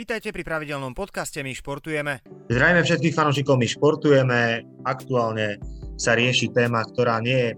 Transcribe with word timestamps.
Vítajte 0.00 0.32
pri 0.32 0.48
pravidelnom 0.48 0.96
podcaste 0.96 1.44
My 1.44 1.52
športujeme. 1.52 2.24
Zdravíme 2.48 2.80
všetkých 2.88 3.12
fanúšikov 3.12 3.60
My 3.60 3.68
športujeme. 3.68 4.64
Aktuálne 4.88 5.60
sa 6.00 6.16
rieši 6.16 6.56
téma, 6.56 6.88
ktorá 6.88 7.20
nie 7.20 7.36
je 7.36 7.50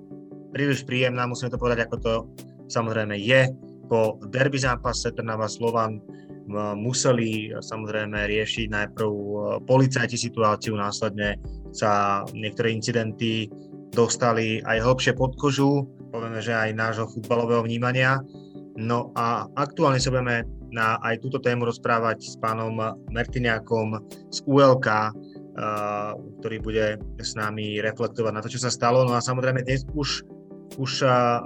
príliš 0.51 0.83
príjemná, 0.83 1.23
musíme 1.31 1.55
to 1.55 1.63
povedať, 1.63 1.87
ako 1.87 1.97
to 2.03 2.15
samozrejme 2.67 3.15
je. 3.15 3.47
Po 3.87 4.19
derby 4.27 4.59
zápase 4.59 5.15
Trnava 5.15 5.47
Slovan 5.47 6.03
museli 6.75 7.55
samozrejme 7.63 8.27
riešiť 8.27 8.67
najprv 8.75 9.11
e, 9.15 9.27
policajti 9.63 10.19
situáciu, 10.19 10.75
následne 10.75 11.39
sa 11.71 12.27
niektoré 12.35 12.75
incidenty 12.75 13.47
dostali 13.95 14.59
aj 14.67 14.83
hlbšie 14.83 15.15
pod 15.15 15.39
kožu, 15.39 15.87
povieme, 16.11 16.43
že 16.43 16.59
aj 16.59 16.75
nášho 16.75 17.07
futbalového 17.07 17.63
vnímania. 17.63 18.19
No 18.75 19.15
a 19.15 19.47
aktuálne 19.55 20.03
sa 20.03 20.11
budeme 20.11 20.43
na 20.73 20.97
aj 21.05 21.21
túto 21.21 21.39
tému 21.39 21.69
rozprávať 21.69 22.25
s 22.25 22.35
pánom 22.41 22.73
Mertiniakom 23.13 24.01
z 24.33 24.39
ULK, 24.49 24.87
uh, 24.89 25.13
ktorý 26.41 26.57
bude 26.59 26.87
s 27.21 27.37
nami 27.37 27.79
reflektovať 27.85 28.33
na 28.33 28.43
to, 28.43 28.51
čo 28.51 28.65
sa 28.65 28.73
stalo. 28.73 29.05
No 29.05 29.15
a 29.15 29.21
samozrejme 29.21 29.63
dnes 29.63 29.85
už, 29.93 30.25
už 30.81 30.93
uh, 31.05 31.45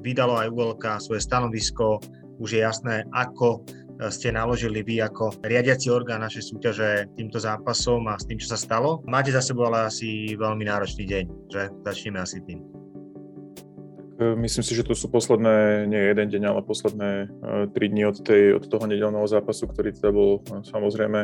vydalo 0.00 0.40
aj 0.40 0.48
ULK 0.50 0.84
svoje 0.98 1.20
stanovisko, 1.20 2.00
už 2.40 2.58
je 2.58 2.60
jasné, 2.64 3.06
ako 3.14 3.62
ste 4.10 4.34
naložili 4.34 4.82
vy 4.82 4.98
ako 5.04 5.38
riadiaci 5.44 5.92
orgán 5.92 6.24
našej 6.24 6.42
súťaže 6.42 6.90
týmto 7.14 7.38
zápasom 7.38 8.08
a 8.10 8.18
s 8.18 8.26
tým, 8.26 8.40
čo 8.40 8.50
sa 8.50 8.58
stalo. 8.58 9.04
Máte 9.06 9.30
za 9.30 9.44
sebou 9.44 9.68
ale 9.70 9.86
asi 9.86 10.34
veľmi 10.34 10.66
náročný 10.66 11.04
deň, 11.06 11.24
že? 11.52 11.62
Začneme 11.86 12.18
asi 12.18 12.42
tým. 12.42 12.81
E, 14.22 14.36
myslím 14.36 14.64
si, 14.64 14.72
že 14.78 14.86
to 14.86 14.94
sú 14.94 15.10
posledné, 15.10 15.86
nie 15.90 15.98
jeden 15.98 16.28
deň, 16.30 16.42
ale 16.46 16.60
posledné 16.62 17.10
e, 17.10 17.26
tri 17.74 17.90
dni 17.90 18.06
od, 18.06 18.16
tej, 18.22 18.62
od 18.62 18.64
toho 18.70 18.84
nedelného 18.86 19.26
zápasu, 19.26 19.66
ktorý 19.66 19.90
teda 19.96 20.10
bol 20.14 20.30
e, 20.46 20.62
samozrejme 20.62 21.20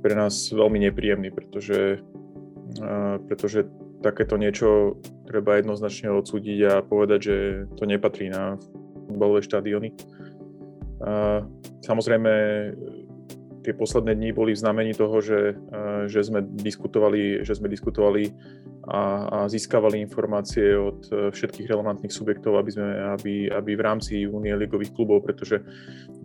pre 0.00 0.12
nás 0.16 0.48
veľmi 0.48 0.80
nepríjemný, 0.88 1.28
pretože, 1.28 2.00
pretože 3.28 3.68
takéto 4.00 4.40
niečo 4.40 4.96
treba 5.28 5.60
jednoznačne 5.60 6.08
odsúdiť 6.08 6.58
a 6.64 6.74
povedať, 6.80 7.20
že 7.20 7.36
to 7.76 7.84
nepatrí 7.84 8.32
na 8.32 8.56
futbalové 9.04 9.44
štadióny. 9.44 9.92
Samozrejme, 11.84 12.32
tie 13.60 13.76
posledné 13.76 14.16
dni 14.16 14.30
boli 14.32 14.56
v 14.56 14.60
znamení 14.60 14.92
toho, 14.96 15.20
že, 15.20 15.54
že 16.08 16.20
sme 16.24 16.40
diskutovali, 16.42 17.44
že 17.44 17.56
sme 17.56 17.68
diskutovali 17.68 18.32
a, 18.88 19.02
a 19.28 19.38
získavali 19.46 20.00
informácie 20.00 20.72
od 20.74 20.98
e, 21.12 21.12
všetkých 21.30 21.68
relevantných 21.68 22.10
subjektov, 22.10 22.56
aby, 22.56 22.70
sme, 22.72 22.88
aby, 23.14 23.34
aby 23.52 23.70
v 23.76 23.82
rámci 23.84 24.14
Unie 24.24 24.56
ligových 24.56 24.96
klubov, 24.96 25.22
pretože 25.22 25.60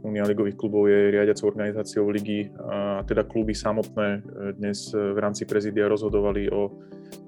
Unia 0.02 0.24
ligových 0.24 0.56
klubov 0.56 0.88
je 0.88 1.12
riadiacou 1.12 1.52
organizáciou 1.52 2.08
ligy 2.08 2.48
a 2.56 3.04
teda 3.04 3.28
kluby 3.28 3.52
samotné 3.52 4.08
e, 4.08 4.20
dnes 4.56 4.96
v 4.96 5.18
rámci 5.20 5.44
prezidia 5.44 5.92
rozhodovali 5.92 6.48
o 6.50 6.72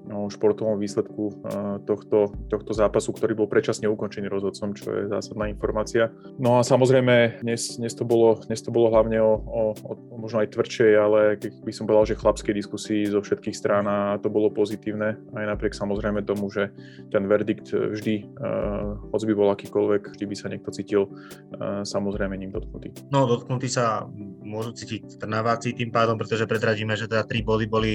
športovom 0.08 0.80
výsledku 0.80 1.44
tohto, 1.84 2.32
tohto 2.48 2.72
zápasu, 2.72 3.12
ktorý 3.12 3.44
bol 3.44 3.48
predčasne 3.48 3.88
ukončený 3.88 4.28
rozhodcom, 4.28 4.72
čo 4.72 4.88
je 4.94 5.02
zásadná 5.08 5.48
informácia. 5.52 6.12
No 6.40 6.56
a 6.56 6.64
samozrejme, 6.64 7.44
dnes, 7.44 7.76
dnes, 7.76 7.92
to, 7.92 8.08
bolo, 8.08 8.40
dnes 8.48 8.60
to 8.64 8.72
bolo 8.72 8.92
hlavne 8.92 9.20
o, 9.20 9.32
o, 9.38 9.62
o 9.76 9.92
možno 10.16 10.44
aj 10.44 10.56
tvrdšej, 10.56 10.92
ale 10.96 11.20
by 11.38 11.72
som 11.72 11.84
povedal, 11.84 12.14
že 12.14 12.20
chlapskej 12.20 12.54
diskusii 12.56 13.08
zo 13.08 13.20
všetkých 13.20 13.56
strán 13.56 13.84
a 13.88 14.16
to 14.18 14.32
bolo 14.32 14.48
pozitívne, 14.52 15.16
aj 15.36 15.44
napriek 15.44 15.76
samozrejme 15.76 16.24
tomu, 16.24 16.48
že 16.48 16.72
ten 17.12 17.24
verdikt 17.28 17.72
vždy, 17.72 18.28
uh, 18.40 19.24
by 19.28 19.34
bol 19.36 19.52
akýkoľvek, 19.52 20.16
vždy 20.16 20.24
by 20.24 20.36
sa 20.36 20.46
niekto 20.48 20.72
cítil 20.72 21.02
uh, 21.08 21.84
samozrejme 21.84 22.34
ním 22.38 22.52
dotknutý. 22.54 22.92
No, 23.12 23.28
dotknutí 23.28 23.68
sa 23.68 24.08
môžu 24.42 24.72
cítiť 24.72 25.20
Trnaváci 25.20 25.76
tým 25.76 25.92
pádom, 25.92 26.16
pretože 26.16 26.48
predradíme, 26.48 26.96
že 26.96 27.10
teda 27.10 27.28
tri 27.28 27.44
body 27.44 27.66
boli 27.68 27.92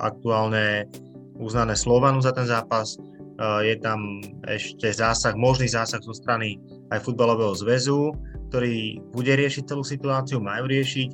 aktuálne 0.00 0.86
uznané 1.36 1.74
Slovanu 1.74 2.22
za 2.22 2.30
ten 2.30 2.46
zápas. 2.46 2.94
Je 3.66 3.76
tam 3.82 4.24
ešte 4.48 4.88
zásah, 4.88 5.36
možný 5.36 5.68
zásah 5.68 6.00
zo 6.00 6.16
strany 6.16 6.56
aj 6.88 7.04
futbalového 7.04 7.52
zväzu, 7.52 8.16
ktorý 8.48 9.02
bude 9.12 9.34
riešiť 9.36 9.68
celú 9.68 9.84
situáciu, 9.84 10.40
majú 10.40 10.64
riešiť. 10.70 11.10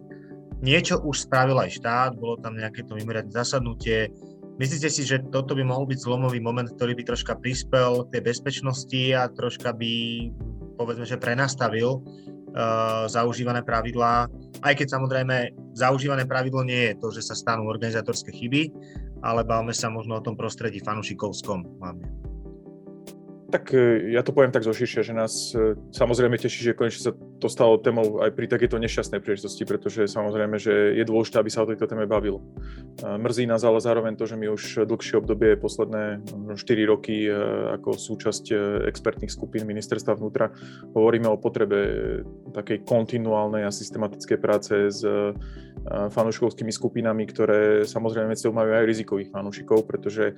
Niečo 0.62 1.02
už 1.02 1.26
spravil 1.26 1.58
aj 1.58 1.82
štát, 1.82 2.14
bolo 2.14 2.38
tam 2.38 2.54
nejaké 2.54 2.86
to 2.86 2.94
mimoriadne 2.94 3.34
zasadnutie. 3.34 4.14
Myslíte 4.62 4.86
si, 4.86 5.02
že 5.02 5.18
toto 5.34 5.58
by 5.58 5.66
mohol 5.66 5.90
byť 5.90 5.98
zlomový 5.98 6.38
moment, 6.38 6.70
ktorý 6.70 6.94
by 6.94 7.02
troška 7.02 7.34
prispel 7.42 8.06
k 8.06 8.14
tej 8.14 8.22
bezpečnosti 8.30 9.02
a 9.10 9.26
troška 9.26 9.74
by, 9.74 9.94
povedzme, 10.78 11.02
že 11.02 11.18
prenastavil 11.18 11.98
uh, 11.98 13.10
zaužívané 13.10 13.66
pravidlá, 13.66 14.30
aj 14.62 14.74
keď 14.78 14.88
samozrejme 14.98 15.36
zaužívané 15.74 16.24
pravidlo 16.24 16.62
nie 16.62 16.90
je 16.90 16.98
to, 16.98 17.08
že 17.10 17.22
sa 17.26 17.34
stanú 17.34 17.66
organizátorské 17.66 18.30
chyby, 18.30 18.70
ale 19.22 19.46
bavme 19.46 19.74
sa 19.74 19.90
možno 19.90 20.18
o 20.18 20.24
tom 20.24 20.34
prostredí 20.38 20.82
fanušikovskom 20.82 21.82
hlavne. 21.82 22.31
Tak 23.52 23.68
e, 23.76 24.08
ja 24.16 24.24
to 24.24 24.32
poviem 24.32 24.48
tak 24.48 24.64
zošišia, 24.64 25.04
že 25.04 25.12
nás 25.12 25.52
e, 25.52 25.76
samozrejme 25.92 26.40
teší, 26.40 26.72
že 26.72 26.72
konečne 26.72 27.02
sa 27.04 27.12
to 27.12 27.52
stalo 27.52 27.76
témou 27.76 28.24
aj 28.24 28.32
pri 28.32 28.48
takéto 28.48 28.80
nešťastnej 28.80 29.20
príležitosti, 29.20 29.68
pretože 29.68 30.08
samozrejme, 30.08 30.56
že 30.56 30.96
je 30.96 31.04
dôležité, 31.04 31.36
aby 31.36 31.52
sa 31.52 31.60
o 31.60 31.68
tejto 31.68 31.84
téme 31.84 32.08
bavilo. 32.08 32.40
E, 32.40 33.04
mrzí 33.20 33.44
nás 33.44 33.60
ale 33.60 33.84
zároveň 33.84 34.16
to, 34.16 34.24
že 34.24 34.40
my 34.40 34.48
už 34.48 34.88
dlhšie 34.88 35.20
obdobie, 35.20 35.60
posledné 35.60 36.24
4 36.56 36.64
roky 36.88 37.28
ako 37.76 37.92
súčasť 38.00 38.56
expertných 38.88 39.28
skupín 39.28 39.68
ministerstva 39.68 40.16
vnútra 40.16 40.48
hovoríme 40.96 41.28
o 41.28 41.36
potrebe 41.36 41.78
takej 42.56 42.88
kontinuálnej 42.88 43.68
a 43.68 43.74
systematickej 43.74 44.38
práce 44.40 44.72
s 44.88 45.04
fanúšikovskými 45.90 46.70
skupinami, 46.70 47.26
ktoré 47.26 47.82
samozrejme 47.82 48.32
majú 48.54 48.70
aj 48.70 48.86
rizikových 48.86 49.32
fanúšikov, 49.34 49.84
pretože 49.84 50.32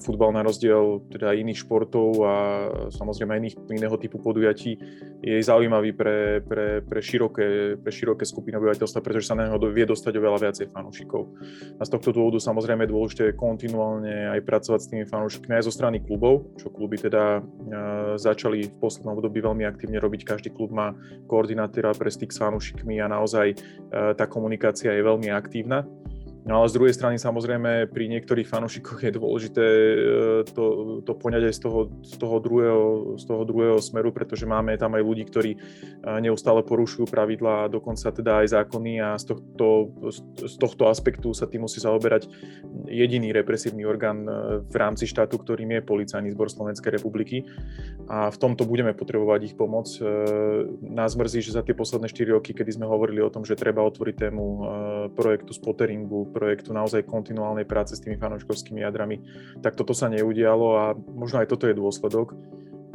futbal 0.00 0.32
na 0.32 0.40
rozdiel 0.40 1.04
teda 1.12 1.36
iných 1.36 1.68
športov 1.68 2.08
a 2.24 2.47
samozrejme 2.92 3.38
iných, 3.40 3.56
iného 3.72 3.96
typu 3.96 4.20
podujatí 4.20 4.76
je 5.22 5.38
zaujímavý 5.40 5.96
pre, 5.96 6.40
pre, 6.44 6.84
pre, 6.84 7.00
široké, 7.00 7.78
pre 7.80 7.90
široké 7.90 8.24
skupiny 8.28 8.58
obyvateľstva, 8.60 9.00
pretože 9.00 9.30
sa 9.30 9.38
na 9.38 9.48
neho 9.48 9.58
vie 9.72 9.86
dostať 9.88 10.12
oveľa 10.18 10.38
viacej 10.50 10.66
fanúšikov. 10.70 11.32
A 11.78 11.82
z 11.82 11.90
tohto 11.90 12.12
dôvodu 12.12 12.38
samozrejme 12.38 12.84
je 12.84 12.92
dôležité 12.92 13.24
kontinuálne 13.38 14.34
aj 14.36 14.40
pracovať 14.44 14.80
s 14.82 14.90
tými 14.90 15.04
fanúšikmi 15.08 15.52
aj 15.56 15.64
zo 15.66 15.72
strany 15.72 16.04
klubov, 16.04 16.52
čo 16.60 16.70
kluby 16.70 16.98
teda 16.98 17.42
začali 18.20 18.68
v 18.68 18.74
poslednom 18.78 19.16
období 19.18 19.40
veľmi 19.40 19.64
aktívne 19.64 19.98
robiť. 20.02 20.28
Každý 20.28 20.50
klub 20.52 20.70
má 20.70 20.94
koordinátora 21.26 21.96
pre 21.96 22.12
styk 22.12 22.30
s 22.30 22.42
fanúšikmi 22.42 23.00
a 23.00 23.10
naozaj 23.10 23.58
tá 23.90 24.24
komunikácia 24.28 24.58
komunikácia 24.58 24.90
je 24.96 25.02
veľmi 25.06 25.28
aktívna. 25.30 25.86
No 26.48 26.64
ale 26.64 26.72
z 26.72 26.80
druhej 26.80 26.96
strany 26.96 27.20
samozrejme 27.20 27.92
pri 27.92 28.08
niektorých 28.08 28.48
fanúšikoch 28.48 29.04
je 29.04 29.12
dôležité 29.12 29.66
e, 29.68 29.96
to, 30.48 30.64
to 31.04 31.12
poňať 31.12 31.52
aj 31.52 31.54
z 31.54 31.60
toho, 31.60 31.80
z, 32.00 32.14
toho 32.16 32.36
druhého, 32.40 32.84
z 33.20 33.24
toho 33.28 33.42
druhého 33.44 33.76
smeru, 33.84 34.08
pretože 34.16 34.48
máme 34.48 34.72
tam 34.80 34.96
aj 34.96 35.04
ľudí, 35.04 35.28
ktorí 35.28 35.52
e, 35.52 35.58
neustále 36.24 36.64
porušujú 36.64 37.04
pravidlá, 37.04 37.68
dokonca 37.68 38.08
teda 38.08 38.40
aj 38.40 38.64
zákony 38.64 38.92
a 38.96 39.20
z 39.20 39.36
tohto, 39.36 39.92
z 40.40 40.54
tohto 40.56 40.88
aspektu 40.88 41.36
sa 41.36 41.44
tým 41.44 41.68
musí 41.68 41.84
zaoberať 41.84 42.32
jediný 42.88 43.28
represívny 43.36 43.84
orgán 43.84 44.24
e, 44.24 44.64
v 44.64 44.76
rámci 44.80 45.04
štátu, 45.04 45.36
ktorým 45.36 45.76
je 45.76 45.84
Policajný 45.84 46.32
zbor 46.32 46.48
Slovenskej 46.48 46.96
republiky 46.96 47.44
a 48.08 48.32
v 48.32 48.40
tomto 48.40 48.64
budeme 48.64 48.96
potrebovať 48.96 49.52
ich 49.52 49.54
pomoc. 49.58 49.92
Nás 50.80 51.12
mrzí, 51.12 51.44
že 51.44 51.52
za 51.52 51.60
tie 51.60 51.76
posledné 51.76 52.08
4 52.08 52.40
roky, 52.40 52.56
kedy 52.56 52.80
sme 52.80 52.88
hovorili 52.88 53.20
o 53.20 53.28
tom, 53.28 53.44
že 53.44 53.52
treba 53.52 53.84
otvoriť 53.84 54.14
tému 54.16 54.44
projektu 55.12 55.52
spotteringu, 55.52 56.37
projektu 56.38 56.70
naozaj 56.70 57.02
kontinuálnej 57.10 57.66
práce 57.66 57.98
s 57.98 58.02
tými 58.06 58.14
fanúškovskými 58.14 58.78
jadrami, 58.86 59.18
tak 59.58 59.74
toto 59.74 59.90
sa 59.90 60.06
neudialo 60.06 60.66
a 60.78 60.84
možno 60.94 61.42
aj 61.42 61.50
toto 61.50 61.66
je 61.66 61.74
dôsledok. 61.74 62.38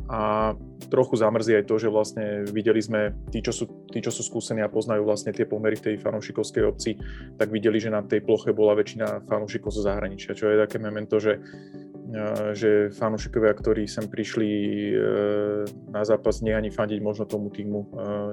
A 0.07 0.51
trochu 0.91 1.15
zamrzí 1.15 1.55
aj 1.55 1.63
to, 1.63 1.79
že 1.79 1.87
vlastne 1.87 2.43
videli 2.51 2.83
sme, 2.83 3.15
tí 3.31 3.39
čo, 3.39 3.55
sú, 3.55 3.87
tí, 3.87 4.03
čo 4.03 4.11
sú 4.11 4.19
skúsení 4.19 4.59
a 4.59 4.71
poznajú 4.71 5.07
vlastne 5.07 5.31
tie 5.31 5.47
pomery 5.47 5.79
v 5.79 5.85
tej 5.91 5.95
fanúšikovskej 6.03 6.63
obci, 6.67 6.99
tak 7.39 7.47
videli, 7.47 7.79
že 7.79 7.87
na 7.87 8.03
tej 8.03 8.19
ploche 8.19 8.51
bola 8.51 8.75
väčšina 8.75 9.23
fanúšikov 9.27 9.71
zo 9.71 9.79
zahraničia, 9.79 10.35
čo 10.35 10.51
je 10.51 10.59
také 10.59 10.75
memento, 10.75 11.23
že 11.23 11.39
že 12.53 12.93
fanúšikovia, 12.93 13.57
ktorí 13.57 13.89
sem 13.89 14.05
prišli 14.05 14.49
e, 14.93 14.95
na 15.89 16.05
zápas, 16.05 16.45
nie 16.45 16.53
ani 16.53 16.69
fandiť 16.69 17.01
možno 17.01 17.25
tomu 17.25 17.49
týmu, 17.49 17.79
e, 17.81 17.87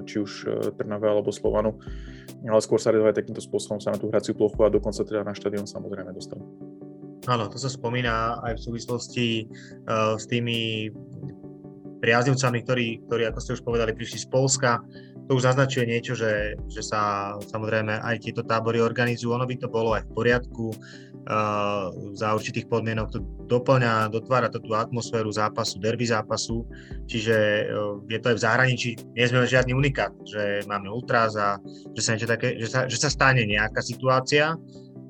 či 0.05 0.21
už 0.21 0.33
e, 0.45 0.49
Trnave 0.77 1.09
alebo 1.09 1.33
Slovanu, 1.33 1.81
ale 2.45 2.61
skôr 2.61 2.77
sa 2.77 2.93
aj 2.93 3.17
takýmto 3.17 3.41
spôsobom 3.41 3.81
sa 3.81 3.97
na 3.97 3.99
tú 4.01 4.13
hraciu 4.13 4.37
plochu 4.37 4.61
a 4.69 4.73
dokonca 4.73 5.01
teda 5.01 5.25
na 5.25 5.33
štadión 5.33 5.65
samozrejme 5.65 6.13
dostali. 6.13 6.45
Áno, 7.25 7.49
to 7.49 7.57
sa 7.57 7.73
spomína 7.73 8.45
aj 8.45 8.61
v 8.61 8.65
súvislosti 8.65 9.29
s 10.17 10.25
tými 10.25 10.89
priaznivcami, 12.01 12.59
ktorí, 12.65 12.89
ktorí, 13.07 13.23
ako 13.29 13.39
ste 13.45 13.55
už 13.61 13.63
povedali, 13.63 13.93
prišli 13.93 14.25
z 14.25 14.29
Polska. 14.33 14.81
to 15.29 15.37
už 15.37 15.53
naznačuje 15.53 15.85
niečo, 15.85 16.17
že, 16.17 16.57
že 16.67 16.81
sa 16.81 17.37
samozrejme 17.45 18.01
aj 18.01 18.25
tieto 18.25 18.43
tábory 18.43 18.81
organizujú. 18.81 19.37
Ono 19.37 19.45
by 19.45 19.57
to 19.61 19.69
bolo 19.69 19.95
aj 19.95 20.09
v 20.09 20.13
poriadku. 20.17 20.73
Za 22.17 22.29
určitých 22.33 22.67
podmienok 22.67 23.13
to 23.13 23.21
doplňa, 23.47 24.09
dotvára 24.09 24.49
to 24.49 24.59
tú 24.63 24.73
atmosféru 24.73 25.29
zápasu, 25.31 25.79
derby 25.79 26.09
zápasu, 26.09 26.65
čiže 27.07 27.69
uh, 27.69 28.01
je 28.09 28.19
to 28.19 28.33
aj 28.33 28.37
v 28.39 28.45
zahraničí. 28.45 28.91
Nie 29.15 29.29
sme 29.29 29.45
žiadny 29.45 29.77
unikát, 29.77 30.15
že 30.25 30.65
máme 30.65 30.89
ultras 30.89 31.37
a 31.37 31.61
že 31.93 32.01
sa, 32.03 32.17
také, 32.17 32.57
že 32.57 32.69
sa, 32.71 32.89
že 32.89 32.97
sa 32.97 33.13
stane 33.13 33.45
nejaká 33.45 33.85
situácia 33.85 34.57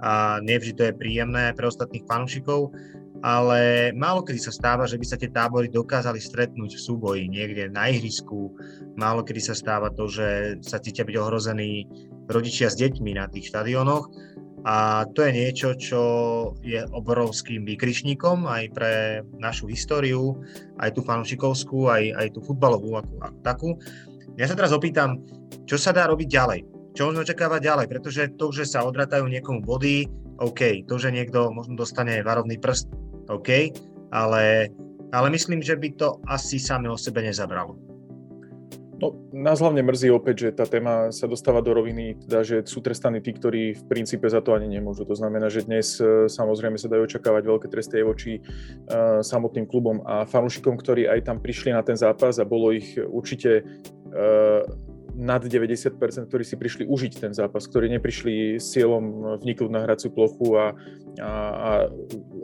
a 0.00 0.40
nevždy 0.40 0.72
to 0.76 0.82
je 0.90 0.98
príjemné 0.98 1.52
pre 1.52 1.68
ostatných 1.68 2.04
fanúšikov, 2.08 2.72
ale 3.20 3.92
málo 3.92 4.24
kedy 4.24 4.40
sa 4.40 4.52
stáva, 4.52 4.88
že 4.88 4.96
by 4.96 5.04
sa 5.04 5.20
tie 5.20 5.28
tábory 5.28 5.68
dokázali 5.68 6.16
stretnúť 6.16 6.72
v 6.72 6.84
súboji 6.84 7.22
niekde 7.28 7.68
na 7.68 7.92
ihrisku. 7.92 8.56
Málo 8.96 9.20
kedy 9.20 9.40
sa 9.44 9.52
stáva 9.52 9.92
to, 9.92 10.08
že 10.08 10.56
sa 10.64 10.80
cítia 10.80 11.04
byť 11.04 11.16
ohrození 11.20 11.84
rodičia 12.32 12.72
s 12.72 12.80
deťmi 12.80 13.20
na 13.20 13.28
tých 13.28 13.52
štadionoch. 13.52 14.08
A 14.60 15.08
to 15.16 15.24
je 15.24 15.32
niečo, 15.32 15.72
čo 15.80 16.02
je 16.60 16.84
obrovským 16.92 17.64
výkričníkom 17.64 18.44
aj 18.44 18.64
pre 18.76 18.92
našu 19.40 19.72
históriu, 19.72 20.36
aj 20.76 20.92
tú 20.92 21.00
fanúšikovskú, 21.00 21.88
aj, 21.88 22.04
aj 22.20 22.26
tú 22.36 22.44
futbalovú 22.44 23.00
ako, 23.00 23.14
ako 23.24 23.38
takú. 23.40 23.68
Ja 24.36 24.44
sa 24.44 24.56
teraz 24.56 24.76
opýtam, 24.76 25.24
čo 25.64 25.80
sa 25.80 25.96
dá 25.96 26.04
robiť 26.04 26.28
ďalej? 26.28 26.60
Čo 26.92 27.08
môžeme 27.08 27.24
očakávať 27.24 27.60
ďalej? 27.64 27.86
Pretože 27.88 28.22
to, 28.36 28.52
že 28.52 28.68
sa 28.68 28.84
odratajú 28.84 29.24
niekomu 29.24 29.64
body, 29.64 30.04
OK, 30.40 30.84
to, 30.84 30.94
že 31.00 31.12
niekto 31.12 31.52
možno 31.52 31.80
dostane 31.80 32.20
varovný 32.20 32.60
prst, 32.60 32.88
OK, 33.32 33.72
ale, 34.12 34.68
ale 35.12 35.26
myslím, 35.32 35.64
že 35.64 35.76
by 35.76 35.88
to 35.96 36.20
asi 36.28 36.60
same 36.60 36.88
o 36.88 37.00
sebe 37.00 37.24
nezabralo. 37.24 37.89
No, 39.00 39.16
nás 39.32 39.64
hlavne 39.64 39.80
mrzí 39.80 40.12
opäť, 40.12 40.36
že 40.44 40.60
tá 40.60 40.68
téma 40.68 41.08
sa 41.08 41.24
dostáva 41.24 41.64
do 41.64 41.72
roviny, 41.72 42.20
teda, 42.20 42.44
že 42.44 42.56
sú 42.68 42.84
trestaní 42.84 43.24
tí, 43.24 43.32
ktorí 43.32 43.72
v 43.72 43.82
princípe 43.88 44.28
za 44.28 44.44
to 44.44 44.52
ani 44.52 44.68
nemôžu. 44.68 45.08
To 45.08 45.16
znamená, 45.16 45.48
že 45.48 45.64
dnes 45.64 45.96
e, 45.96 46.28
samozrejme 46.28 46.76
sa 46.76 46.92
dajú 46.92 47.08
očakávať 47.08 47.42
veľké 47.48 47.66
tresty 47.72 48.04
aj 48.04 48.04
voči 48.04 48.32
uh, 48.36 49.24
samotným 49.24 49.64
klubom 49.64 50.04
a 50.04 50.28
fanúšikom, 50.28 50.76
ktorí 50.76 51.08
aj 51.08 51.32
tam 51.32 51.40
prišli 51.40 51.72
na 51.72 51.80
ten 51.80 51.96
zápas 51.96 52.36
a 52.36 52.44
bolo 52.44 52.76
ich 52.76 53.00
určite 53.00 53.64
uh, 54.12 54.68
nad 55.20 55.44
90%, 55.44 56.00
ktorí 56.26 56.44
si 56.48 56.56
prišli 56.56 56.88
užiť 56.88 57.12
ten 57.20 57.32
zápas, 57.36 57.68
ktorí 57.68 57.92
neprišli 57.92 58.56
s 58.56 58.72
cieľom 58.72 59.36
vniknúť 59.44 59.70
na 59.70 59.84
hraciu 59.84 60.08
plochu 60.08 60.56
a, 60.56 60.72
a, 61.20 61.32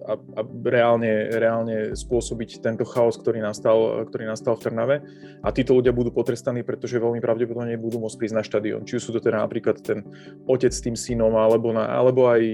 a, 0.04 0.12
a 0.12 0.40
reálne, 0.68 1.32
reálne 1.32 1.96
spôsobiť 1.96 2.60
tento 2.60 2.84
chaos, 2.84 3.16
ktorý 3.16 3.40
nastal, 3.40 4.04
ktorý 4.04 4.28
nastal 4.28 4.60
v 4.60 4.62
Trnave. 4.68 4.96
A 5.40 5.48
títo 5.56 5.72
ľudia 5.72 5.96
budú 5.96 6.12
potrestaní, 6.12 6.60
pretože 6.60 7.00
veľmi 7.00 7.24
pravdepodobne 7.24 7.80
budú 7.80 7.96
môcť 7.96 8.18
prísť 8.20 8.36
na 8.36 8.44
štadión. 8.44 8.84
Či 8.84 9.00
sú 9.00 9.10
to 9.16 9.24
teda 9.24 9.40
napríklad 9.40 9.80
ten 9.80 10.04
otec 10.44 10.70
s 10.70 10.84
tým 10.84 10.94
synom, 10.94 11.32
alebo, 11.32 11.72
na, 11.72 11.88
alebo, 11.88 12.28
aj, 12.28 12.44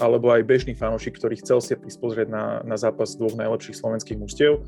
alebo 0.00 0.32
aj 0.32 0.40
bežný 0.48 0.72
fanošik, 0.72 1.20
ktorý 1.20 1.36
chcel 1.36 1.60
si 1.60 1.76
prísť 1.76 2.00
pozrieť 2.00 2.28
na, 2.32 2.64
na 2.64 2.80
zápas 2.80 3.12
dvoch 3.12 3.36
najlepších 3.36 3.76
slovenských 3.76 4.16
mústiev. 4.16 4.64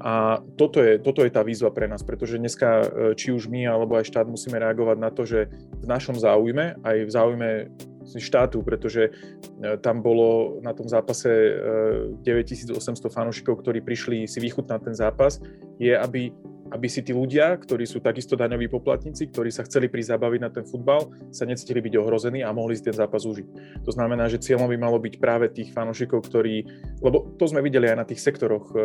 A 0.00 0.40
toto 0.56 0.80
je, 0.80 0.96
toto 0.96 1.20
je 1.20 1.28
tá 1.28 1.44
výzva 1.44 1.68
pre 1.68 1.84
nás, 1.84 2.00
pretože 2.00 2.40
dneska 2.40 2.68
e, 2.80 2.86
či 3.12 3.36
už 3.36 3.52
my 3.52 3.68
alebo 3.68 4.00
aj 4.00 4.08
štát 4.08 4.24
musíme 4.24 4.56
reagovať 4.56 4.96
na 4.96 5.12
to, 5.12 5.28
že 5.28 5.52
v 5.52 5.86
našom 5.86 6.16
záujme, 6.16 6.80
aj 6.80 6.96
v 7.04 7.10
záujme 7.12 7.48
štátu, 8.04 8.64
pretože 8.64 9.10
e, 9.10 9.10
tam 9.80 10.00
bolo 10.00 10.60
na 10.64 10.72
tom 10.72 10.88
zápase 10.88 11.28
9800 12.24 12.76
e, 12.76 13.08
fanúšikov, 13.10 13.60
ktorí 13.60 13.84
prišli 13.84 14.24
si 14.24 14.38
vychutnať 14.40 14.80
ten 14.80 14.94
zápas, 14.96 15.38
je, 15.76 15.92
aby 15.92 16.32
aby 16.70 16.86
si 16.86 17.02
tí 17.02 17.10
ľudia, 17.10 17.58
ktorí 17.58 17.82
sú 17.82 17.98
takisto 17.98 18.38
daňoví 18.38 18.70
poplatníci, 18.70 19.26
ktorí 19.34 19.50
sa 19.50 19.66
chceli 19.66 19.90
prísť 19.90 20.22
na 20.38 20.50
ten 20.54 20.62
futbal, 20.62 21.10
sa 21.34 21.42
necítili 21.42 21.82
byť 21.82 21.98
ohrození 21.98 22.46
a 22.46 22.54
mohli 22.54 22.78
si 22.78 22.86
ten 22.86 22.94
zápas 22.94 23.26
užiť. 23.26 23.82
To 23.82 23.90
znamená, 23.90 24.30
že 24.30 24.38
cieľom 24.38 24.70
by 24.70 24.78
malo 24.78 25.02
byť 25.02 25.14
práve 25.18 25.50
tých 25.50 25.74
fanúšikov, 25.74 26.30
ktorí, 26.30 26.62
lebo 27.02 27.34
to 27.36 27.44
sme 27.50 27.58
videli 27.58 27.90
aj 27.90 27.96
na 27.98 28.06
tých 28.06 28.22
sektoroch 28.22 28.70
e, 28.70 28.78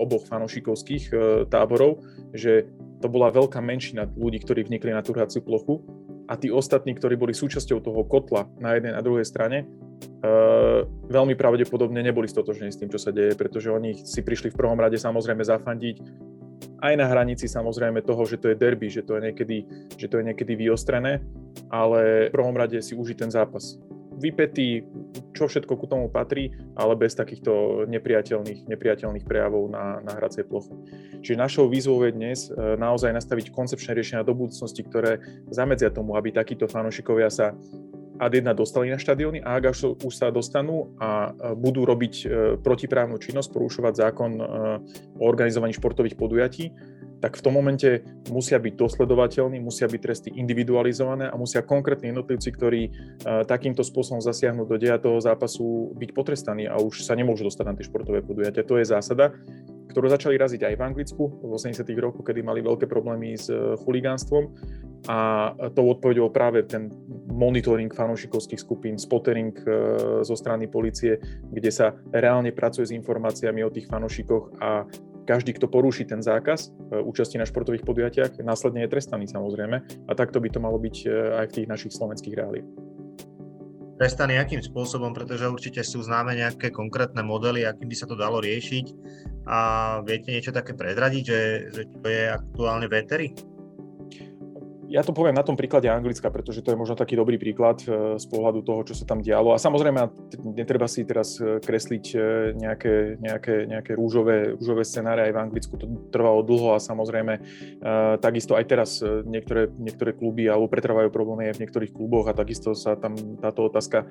oboch 0.00 0.24
fanúšikovských 0.24 1.12
táborov, 1.52 2.00
že 2.32 2.64
to 2.98 3.06
bola 3.06 3.30
veľká 3.30 3.60
menšina 3.62 4.10
ľudí, 4.16 4.42
ktorí 4.42 4.66
vnikli 4.66 4.90
na 4.90 5.04
tú 5.04 5.14
plochu 5.44 5.84
a 6.28 6.36
tí 6.36 6.52
ostatní, 6.52 6.92
ktorí 6.92 7.16
boli 7.16 7.32
súčasťou 7.32 7.80
toho 7.80 8.04
kotla 8.04 8.46
na 8.60 8.76
jednej 8.76 8.92
a 8.92 9.00
druhej 9.00 9.24
strane, 9.24 9.64
Uh, 10.18 10.82
veľmi 11.10 11.38
pravdepodobne 11.38 12.02
neboli 12.02 12.26
stotožní 12.26 12.74
s 12.74 12.78
tým, 12.78 12.90
čo 12.90 12.98
sa 12.98 13.14
deje, 13.14 13.38
pretože 13.38 13.70
oni 13.70 14.02
si 14.02 14.22
prišli 14.22 14.50
v 14.50 14.58
prvom 14.58 14.78
rade 14.78 14.98
samozrejme 14.98 15.42
zafandiť, 15.46 15.96
aj 16.78 16.94
na 16.94 17.06
hranici 17.06 17.50
samozrejme 17.50 18.02
toho, 18.02 18.22
že 18.26 18.38
to 18.38 18.50
je 18.50 18.56
derby, 18.58 18.90
že 18.90 19.02
to 19.02 19.18
je 19.18 19.30
niekedy, 19.30 19.66
že 19.98 20.06
to 20.06 20.22
je 20.22 20.24
niekedy 20.30 20.54
vyostrené, 20.54 21.22
ale 21.70 22.30
v 22.30 22.34
prvom 22.34 22.54
rade 22.54 22.78
si 22.82 22.94
užiť 22.94 23.16
ten 23.26 23.30
zápas. 23.30 23.78
Vypetý, 24.18 24.82
čo 25.32 25.46
všetko 25.46 25.78
ku 25.78 25.86
tomu 25.86 26.10
patrí, 26.10 26.50
ale 26.74 26.98
bez 26.98 27.14
takýchto 27.14 27.86
nepriateľných, 27.86 28.66
nepriateľných 28.66 29.24
prejavov 29.24 29.70
na, 29.70 30.02
na 30.02 30.12
hracej 30.18 30.44
ploche. 30.50 30.74
Čiže 31.22 31.38
našou 31.38 31.70
výzvou 31.70 32.02
je 32.02 32.12
dnes 32.12 32.38
e, 32.50 32.74
naozaj 32.74 33.14
nastaviť 33.14 33.54
koncepčné 33.54 33.94
riešenia 33.94 34.26
do 34.26 34.34
budúcnosti, 34.34 34.82
ktoré 34.82 35.22
zamedzia 35.54 35.94
tomu, 35.94 36.18
aby 36.18 36.34
takíto 36.34 36.66
fanúšikovia 36.66 37.30
sa 37.30 37.54
ad 38.18 38.34
1 38.34 38.50
dostali 38.58 38.90
na 38.90 38.98
štadióny 38.98 39.46
a 39.46 39.62
ak 39.62 39.70
už 40.02 40.14
sa 40.14 40.34
dostanú 40.34 40.90
a 40.98 41.30
budú 41.54 41.86
robiť 41.86 42.14
e, 42.18 42.26
protiprávnu 42.58 43.16
činnosť, 43.22 43.54
porušovať 43.54 43.94
zákon 43.94 44.30
e, 44.34 44.42
o 45.16 45.24
organizovaní 45.24 45.72
športových 45.78 46.18
podujatí, 46.18 46.74
tak 47.18 47.34
v 47.34 47.44
tom 47.44 47.58
momente 47.58 48.06
musia 48.30 48.62
byť 48.62 48.74
dosledovateľní, 48.78 49.58
musia 49.58 49.90
byť 49.90 50.00
tresty 50.00 50.30
individualizované 50.34 51.26
a 51.26 51.34
musia 51.34 51.66
konkrétni 51.66 52.14
jednotlivci, 52.14 52.48
ktorí 52.54 52.82
e, 52.86 52.90
takýmto 53.44 53.82
spôsobom 53.82 54.22
zasiahnu 54.22 54.66
do 54.66 54.78
deja 54.78 55.02
toho 55.02 55.18
zápasu, 55.18 55.94
byť 55.98 56.10
potrestaní 56.14 56.70
a 56.70 56.78
už 56.78 57.02
sa 57.02 57.18
nemôžu 57.18 57.46
dostať 57.46 57.64
na 57.66 57.74
tie 57.74 57.86
športové 57.86 58.22
podujatia. 58.22 58.66
To 58.66 58.78
je 58.78 58.86
zásada, 58.86 59.34
ktorú 59.90 60.06
začali 60.14 60.38
raziť 60.38 60.62
aj 60.62 60.74
v 60.78 60.84
Anglicku 60.84 61.22
v 61.42 61.50
80. 61.58 61.82
rokoch, 61.98 62.22
kedy 62.22 62.44
mali 62.44 62.62
veľké 62.62 62.86
problémy 62.86 63.34
s 63.34 63.50
chuligánstvom 63.82 64.52
a 65.10 65.50
tou 65.72 65.90
odpovedou 65.90 66.30
práve 66.30 66.62
ten 66.68 66.92
monitoring 67.26 67.90
fanúšikovských 67.90 68.60
skupín, 68.60 68.94
spottering 68.94 69.54
e, 69.58 69.66
zo 70.22 70.34
strany 70.38 70.70
policie, 70.70 71.18
kde 71.50 71.70
sa 71.72 71.96
reálne 72.14 72.54
pracuje 72.54 72.90
s 72.90 72.96
informáciami 72.96 73.64
o 73.64 73.72
tých 73.74 73.90
fanúšikoch 73.90 74.58
a 74.62 74.86
každý, 75.28 75.52
kto 75.52 75.68
poruší 75.68 76.08
ten 76.08 76.24
zákaz 76.24 76.72
e, 76.72 77.04
účasti 77.04 77.36
na 77.36 77.44
športových 77.44 77.84
podujatiach, 77.84 78.40
následne 78.40 78.88
je 78.88 78.92
trestaný 78.96 79.28
samozrejme 79.28 79.76
a 80.08 80.12
takto 80.16 80.40
by 80.40 80.48
to 80.48 80.56
malo 80.64 80.80
byť 80.80 80.96
e, 81.04 81.08
aj 81.44 81.46
v 81.52 81.54
tých 81.60 81.68
našich 81.68 81.92
slovenských 81.92 82.32
reáliách. 82.32 82.68
Trestaný 84.00 84.40
akým 84.40 84.62
spôsobom, 84.64 85.12
pretože 85.12 85.50
určite 85.50 85.84
sú 85.84 86.00
známe 86.00 86.32
nejaké 86.32 86.72
konkrétne 86.72 87.20
modely, 87.20 87.68
akým 87.68 87.92
by 87.92 87.96
sa 87.98 88.08
to 88.08 88.16
dalo 88.16 88.40
riešiť 88.40 88.86
a 89.44 89.58
viete 90.06 90.32
niečo 90.32 90.54
také 90.54 90.72
prezradiť, 90.72 91.22
že, 91.26 91.40
že 91.76 91.82
čo 91.84 92.06
je 92.08 92.24
aktuálne 92.32 92.88
veteri? 92.88 93.34
Ja 94.88 95.04
to 95.04 95.12
poviem 95.12 95.36
na 95.36 95.44
tom 95.44 95.52
príklade 95.52 95.84
Anglicka, 95.84 96.32
pretože 96.32 96.64
to 96.64 96.72
je 96.72 96.80
možno 96.80 96.96
taký 96.96 97.12
dobrý 97.12 97.36
príklad 97.36 97.84
e, 97.84 98.16
z 98.16 98.24
pohľadu 98.24 98.64
toho, 98.64 98.80
čo 98.88 98.96
sa 98.96 99.04
tam 99.04 99.20
dialo. 99.20 99.52
A 99.52 99.60
samozrejme, 99.60 100.08
netreba 100.56 100.88
si 100.88 101.04
teraz 101.04 101.36
e, 101.36 101.60
kresliť 101.60 102.04
e, 102.16 102.18
nejaké, 102.56 103.20
nejaké, 103.20 103.68
nejaké 103.68 103.92
rúžové, 103.92 104.56
rúžové 104.56 104.88
scenáre. 104.88 105.28
Aj 105.28 105.32
v 105.36 105.42
Anglicku 105.44 105.76
to 105.76 106.08
trvalo 106.08 106.40
dlho 106.40 106.72
a 106.72 106.80
samozrejme 106.80 107.40
takisto 108.24 108.56
aj 108.56 108.64
teraz 108.64 108.90
niektoré, 109.04 109.68
niektoré 109.76 110.16
kluby 110.16 110.48
alebo 110.48 110.70
pretrvajú 110.72 111.12
problémy 111.12 111.52
aj 111.52 111.60
v 111.60 111.62
niektorých 111.66 111.92
kluboch 111.92 112.30
a 112.30 112.36
takisto 112.36 112.72
sa 112.72 112.96
tam 112.96 113.12
táto 113.42 113.68
otázka 113.68 114.08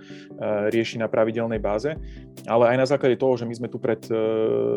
rieši 0.69 1.01
na 1.01 1.09
pravidelnej 1.09 1.57
báze. 1.57 1.97
Ale 2.45 2.69
aj 2.69 2.77
na 2.77 2.87
základe 2.87 3.17
toho, 3.17 3.33
že 3.39 3.47
my 3.49 3.55
sme 3.57 3.67
tu 3.71 3.81
pred 3.81 3.99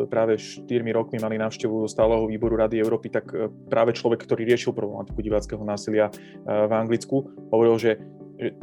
práve 0.08 0.40
4 0.40 0.64
rokmi 0.96 1.20
mali 1.20 1.36
návštevu 1.36 1.84
stáleho 1.90 2.24
výboru 2.24 2.56
Rady 2.56 2.80
Európy, 2.80 3.12
tak 3.12 3.28
práve 3.68 3.92
človek, 3.92 4.24
ktorý 4.24 4.48
riešil 4.48 4.72
problematiku 4.72 5.20
diváckého 5.20 5.60
násilia, 5.60 5.89
násilia 5.90 6.06
eh, 6.08 6.66
v 6.66 6.72
Anglicku, 6.72 7.16
hovoril, 7.50 7.76
že 7.78 7.92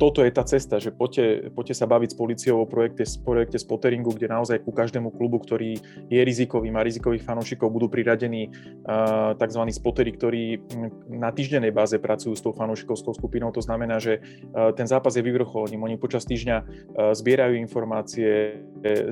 toto 0.01 0.25
je 0.25 0.34
tá 0.34 0.41
cesta, 0.41 0.81
že 0.81 0.89
poďte, 0.89 1.53
poďte 1.53 1.77
sa 1.77 1.86
baviť 1.86 2.10
s 2.10 2.17
policiou 2.17 2.65
o 2.65 2.65
projekte, 2.65 3.05
projekte 3.22 3.62
spotteringu, 3.62 4.10
kde 4.10 4.25
naozaj 4.25 4.65
ku 4.65 4.74
každému 4.74 5.13
klubu, 5.13 5.38
ktorý 5.38 5.77
je 6.10 6.17
rizikový, 6.25 6.74
má 6.74 6.81
rizikových 6.81 7.22
fanúšikov, 7.22 7.69
budú 7.69 7.86
priradení 7.86 8.50
uh, 8.50 9.38
tzv. 9.38 9.62
spottery, 9.69 10.17
ktorí 10.17 10.43
hm, 10.57 11.22
na 11.22 11.29
týždennej 11.29 11.69
báze 11.69 12.01
pracujú 12.01 12.34
s 12.34 12.41
tou 12.41 12.57
fanúšikovskou 12.57 13.13
skupinou. 13.13 13.53
To 13.53 13.62
znamená, 13.62 14.01
že 14.01 14.17
uh, 14.17 14.74
ten 14.74 14.89
zápas 14.89 15.13
je 15.13 15.22
vyvrcholením. 15.22 15.86
Oni 15.86 16.01
počas 16.01 16.25
týždňa 16.25 16.57
uh, 16.57 17.13
zbierajú 17.13 17.53
informácie, 17.62 18.57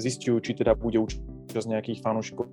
zistujú, 0.01 0.41
či 0.41 0.57
teda 0.57 0.73
bude 0.73 0.97
účasť 0.97 1.69
nejakých 1.69 2.01
fanúšikov 2.01 2.49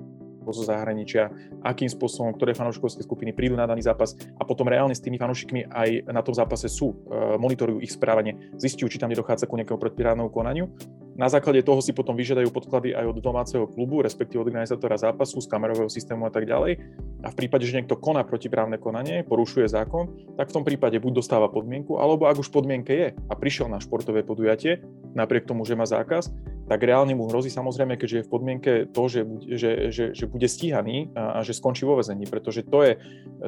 zo 0.51 0.67
zahraničia, 0.67 1.31
akým 1.63 1.87
spôsobom, 1.87 2.35
ktoré 2.35 2.59
fanúšikovské 2.59 3.07
skupiny 3.07 3.31
prídu 3.31 3.55
na 3.55 3.71
daný 3.71 3.87
zápas 3.87 4.19
a 4.35 4.43
potom 4.43 4.67
reálne 4.67 4.99
s 4.99 5.05
tými 5.05 5.23
fanúšikmi 5.23 5.71
aj 5.71 6.11
na 6.11 6.27
tom 6.27 6.35
zápase 6.35 6.67
sú, 6.67 6.99
e, 7.07 7.39
monitorujú 7.39 7.79
ich 7.79 7.95
správanie, 7.95 8.51
zistujú, 8.59 8.91
či 8.91 8.99
tam 8.99 9.15
nedochádza 9.15 9.47
ku 9.47 9.55
nejakému 9.55 9.79
predpírávnemu 9.79 10.31
konaniu. 10.35 10.67
Na 11.13 11.29
základe 11.29 11.61
toho 11.61 11.85
si 11.85 11.93
potom 11.93 12.17
vyžiadajú 12.17 12.49
podklady 12.49 12.97
aj 12.97 13.05
od 13.05 13.19
domáceho 13.21 13.69
klubu, 13.69 14.01
respektíve 14.01 14.41
od 14.41 14.49
organizátora 14.49 14.97
zápasu, 14.97 15.45
z 15.45 15.51
kamerového 15.51 15.93
systému 15.93 16.25
a 16.25 16.33
tak 16.33 16.49
ďalej. 16.49 16.81
A 17.21 17.29
v 17.29 17.37
prípade, 17.37 17.69
že 17.69 17.77
niekto 17.77 18.01
koná 18.01 18.25
protiprávne 18.25 18.81
konanie, 18.81 19.21
porušuje 19.21 19.69
zákon, 19.69 20.09
tak 20.41 20.49
v 20.49 20.55
tom 20.57 20.65
prípade 20.65 20.97
buď 20.97 21.21
dostáva 21.21 21.53
podmienku, 21.53 22.01
alebo 22.01 22.25
ak 22.33 22.41
už 22.41 22.49
podmienke 22.49 22.93
je 22.97 23.09
a 23.13 23.35
prišiel 23.37 23.69
na 23.69 23.77
športové 23.77 24.25
podujatie, 24.25 24.81
napriek 25.13 25.45
tomu, 25.45 25.69
že 25.69 25.77
má 25.77 25.85
zákaz, 25.85 26.33
tak 26.73 26.88
reálne 26.88 27.12
mu 27.12 27.29
hrozí 27.29 27.52
samozrejme, 27.52 28.00
keďže 28.00 28.17
je 28.17 28.25
v 28.25 28.33
podmienke 28.33 28.73
to, 28.97 29.05
že, 29.05 29.29
že, 29.45 29.71
že, 29.93 30.05
že 30.17 30.25
bude 30.25 30.49
stíhaný 30.49 31.12
a, 31.12 31.37
a 31.37 31.38
že 31.45 31.52
skončí 31.52 31.85
vo 31.85 32.00
vezení, 32.00 32.25
pretože 32.25 32.64
to 32.64 32.81
je, 32.81 32.97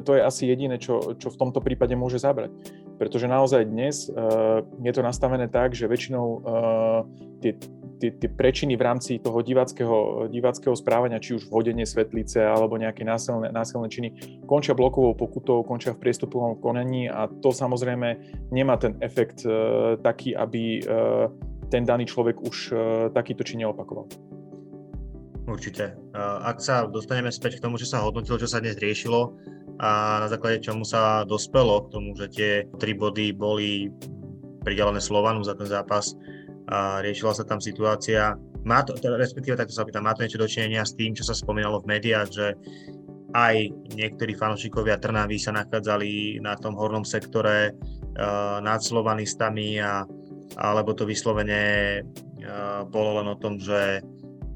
to 0.04 0.12
je 0.12 0.20
asi 0.20 0.44
jediné, 0.44 0.76
čo, 0.76 1.16
čo 1.16 1.32
v 1.32 1.40
tomto 1.40 1.64
prípade 1.64 1.96
môže 1.96 2.20
zabrať. 2.20 2.52
Pretože 3.00 3.24
naozaj 3.24 3.64
dnes 3.64 4.12
uh, 4.12 4.60
je 4.84 4.92
to 4.92 5.00
nastavené 5.00 5.48
tak, 5.48 5.72
že 5.72 5.88
väčšinou 5.88 6.26
uh, 6.44 7.00
tie, 7.40 7.56
tie, 7.96 8.12
tie 8.12 8.28
prečiny 8.28 8.76
v 8.76 8.84
rámci 8.92 9.16
toho 9.16 9.40
diváckého, 9.40 10.28
diváckého 10.28 10.76
správania, 10.76 11.16
či 11.16 11.40
už 11.40 11.48
vodenie 11.48 11.88
svetlice 11.88 12.44
alebo 12.44 12.76
nejaké 12.76 13.08
násilné, 13.08 13.48
násilné 13.48 13.88
činy, 13.88 14.08
končia 14.44 14.76
blokovou 14.76 15.16
pokutou, 15.16 15.64
končia 15.64 15.96
v 15.96 16.04
priestupovom 16.04 16.60
konaní 16.60 17.08
a 17.08 17.24
to 17.40 17.56
samozrejme 17.56 18.20
nemá 18.52 18.76
ten 18.76 19.00
efekt 19.00 19.48
uh, 19.48 19.96
taký, 20.04 20.36
aby 20.36 20.84
uh, 20.84 21.32
ten 21.68 21.84
daný 21.84 22.08
človek 22.08 22.36
už 22.40 22.56
uh, 22.72 22.78
takýto 23.12 23.44
čin 23.44 23.64
neopakoval. 23.64 24.08
Určite. 25.44 25.92
Ak 26.16 26.64
sa 26.64 26.88
dostaneme 26.88 27.28
späť 27.28 27.60
k 27.60 27.68
tomu, 27.68 27.76
čo 27.76 27.84
sa 27.84 28.00
hodnotilo, 28.00 28.40
čo 28.40 28.48
sa 28.48 28.64
dnes 28.64 28.80
riešilo 28.80 29.36
a 29.76 30.16
na 30.24 30.28
základe 30.32 30.64
čomu 30.64 30.88
sa 30.88 31.20
dospelo 31.28 31.84
k 31.84 31.92
tomu, 31.92 32.16
že 32.16 32.32
tie 32.32 32.52
tri 32.80 32.96
body 32.96 33.36
boli 33.36 33.92
pridelené 34.64 35.04
Slovanu 35.04 35.44
za 35.44 35.52
ten 35.52 35.68
zápas 35.68 36.16
a 36.72 37.04
riešila 37.04 37.36
sa 37.36 37.44
tam 37.44 37.60
situácia. 37.60 38.40
Má 38.64 38.88
to, 38.88 38.96
teda 38.96 39.20
respektíve 39.20 39.60
takto 39.60 39.76
sa 39.76 39.84
pýtam, 39.84 40.08
má 40.08 40.16
to 40.16 40.24
niečo 40.24 40.40
dočinenia 40.40 40.80
s 40.80 40.96
tým, 40.96 41.12
čo 41.12 41.28
sa 41.28 41.36
spomínalo 41.36 41.84
v 41.84 41.92
médiách, 41.92 42.28
že 42.32 42.46
aj 43.36 43.68
niektorí 44.00 44.32
fanúšikovia 44.32 44.96
Trnavy 44.96 45.36
sa 45.36 45.52
nachádzali 45.52 46.40
na 46.40 46.56
tom 46.56 46.72
hornom 46.72 47.04
sektore 47.04 47.76
uh, 47.76 48.64
nad 48.64 48.80
Slovanistami 48.80 49.76
a 49.76 50.08
alebo 50.56 50.92
to 50.94 51.08
vyslovene 51.08 52.02
bolo 52.92 53.20
len 53.22 53.26
o 53.32 53.40
tom, 53.40 53.56
že, 53.56 54.04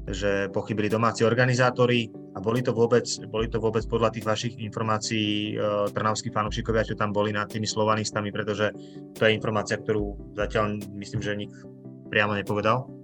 že 0.05 0.47
pochybili 0.53 0.87
domáci 0.87 1.25
organizátori 1.25 2.07
a 2.37 2.39
boli 2.39 2.61
to 2.61 2.71
vôbec, 2.71 3.03
boli 3.27 3.49
to 3.49 3.57
vôbec 3.57 3.81
podľa 3.89 4.13
tých 4.13 4.25
vašich 4.25 4.53
informácií 4.61 5.57
trnavskí 5.91 6.29
fanúšikovia, 6.29 6.85
čo 6.85 6.99
tam 6.99 7.09
boli 7.09 7.33
nad 7.33 7.49
tými 7.49 7.65
slovanistami, 7.65 8.29
pretože 8.29 8.69
to 9.17 9.25
je 9.25 9.35
informácia, 9.35 9.81
ktorú 9.81 10.37
zatiaľ 10.37 10.77
myslím, 10.93 11.21
že 11.25 11.33
nik 11.33 11.51
priamo 12.09 12.37
nepovedal. 12.37 12.98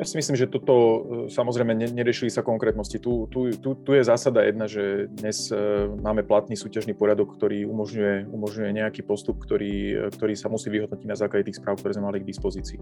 Ja 0.00 0.08
si 0.08 0.16
myslím, 0.16 0.32
že 0.32 0.48
toto 0.48 0.72
e, 0.72 0.98
samozrejme 1.28 1.76
neriešili 1.92 2.32
sa 2.32 2.40
konkrétnosti. 2.40 2.96
Tu, 2.96 3.28
tu, 3.28 3.52
tu, 3.52 3.76
tu 3.76 3.90
je 3.92 4.00
zásada 4.00 4.48
jedna, 4.48 4.64
že 4.64 5.12
dnes 5.12 5.52
e, 5.52 5.92
máme 6.00 6.24
platný 6.24 6.56
súťažný 6.56 6.96
poriadok, 6.96 7.36
ktorý 7.36 7.68
umožňuje, 7.68 8.32
umožňuje 8.32 8.80
nejaký 8.80 9.04
postup, 9.04 9.36
ktorý, 9.44 10.08
e, 10.08 10.08
ktorý 10.08 10.32
sa 10.40 10.48
musí 10.48 10.72
vyhodnotiť 10.72 11.04
na 11.04 11.20
základe 11.20 11.52
tých 11.52 11.60
správ, 11.60 11.84
ktoré 11.84 12.00
sme 12.00 12.08
mali 12.08 12.24
k 12.24 12.32
dispozícii. 12.32 12.80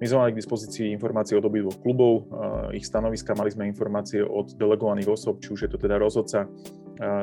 My 0.00 0.08
sme 0.08 0.18
mali 0.24 0.32
k 0.32 0.40
dispozícii 0.40 0.88
informácie 0.88 1.36
od 1.36 1.44
obidvoch 1.44 1.76
klubov, 1.84 2.32
ich 2.72 2.88
stanoviska, 2.88 3.36
mali 3.36 3.52
sme 3.52 3.68
informácie 3.68 4.24
od 4.24 4.56
delegovaných 4.56 5.12
osob, 5.12 5.44
či 5.44 5.52
už 5.52 5.68
je 5.68 5.70
to 5.70 5.76
teda 5.76 6.00
rozhodca, 6.00 6.48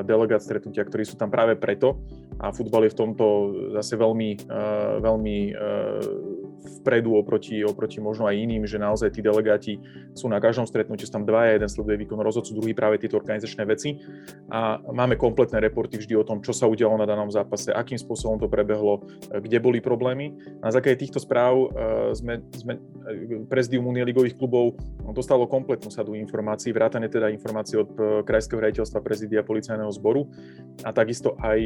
delegát 0.04 0.44
stretnutia, 0.44 0.84
ktorí 0.84 1.08
sú 1.08 1.16
tam 1.16 1.32
práve 1.32 1.56
preto 1.56 2.04
a 2.44 2.52
futbal 2.52 2.86
je 2.86 2.94
v 2.94 3.00
tomto 3.00 3.26
zase 3.80 3.96
veľmi, 3.96 4.52
veľmi 5.00 5.38
vpredu 6.62 7.18
oproti, 7.18 7.66
oproti 7.66 7.98
možno 7.98 8.30
aj 8.30 8.36
iným, 8.38 8.64
že 8.70 8.78
naozaj 8.78 9.18
tí 9.18 9.22
delegáti 9.22 9.82
sú 10.14 10.30
na 10.30 10.38
každom 10.38 10.70
stretnutí, 10.70 11.06
sú 11.06 11.14
tam 11.18 11.26
dvaja, 11.26 11.58
jeden 11.58 11.70
sleduje 11.70 12.06
výkon 12.06 12.22
rozhodcu, 12.22 12.52
druhý 12.58 12.74
práve 12.78 13.02
tieto 13.02 13.18
organizačné 13.18 13.64
veci 13.66 13.98
a 14.52 14.78
máme 14.82 15.18
kompletné 15.18 15.58
reporty 15.62 15.98
vždy 15.98 16.14
o 16.18 16.28
tom, 16.28 16.44
čo 16.46 16.54
sa 16.54 16.70
udialo 16.70 16.98
na 17.00 17.10
danom 17.10 17.30
zápase, 17.34 17.74
akým 17.74 17.98
spôsobom 17.98 18.38
to 18.38 18.48
prebehlo, 18.52 19.06
kde 19.30 19.58
boli 19.58 19.82
problémy. 19.82 20.34
Na 20.62 20.70
základe 20.70 21.02
týchto 21.02 21.18
správ 21.18 21.54
uh, 21.58 21.70
sme, 22.14 22.44
sme 22.54 22.78
e, 22.78 23.42
prezidium 23.50 23.84
Ligových 23.92 24.40
klubov 24.40 24.80
dostalo 25.12 25.46
kompletnú 25.46 25.92
sadu 25.92 26.16
informácií, 26.16 26.72
vrátane 26.72 27.12
teda 27.12 27.28
informácií 27.34 27.78
od 27.82 27.90
uh, 27.98 28.04
Krajského 28.24 28.62
rejiteľstva 28.64 29.04
prezidia 29.04 29.44
policajného 29.44 29.92
zboru 29.92 30.30
a 30.86 30.90
takisto 30.96 31.36
aj, 31.42 31.60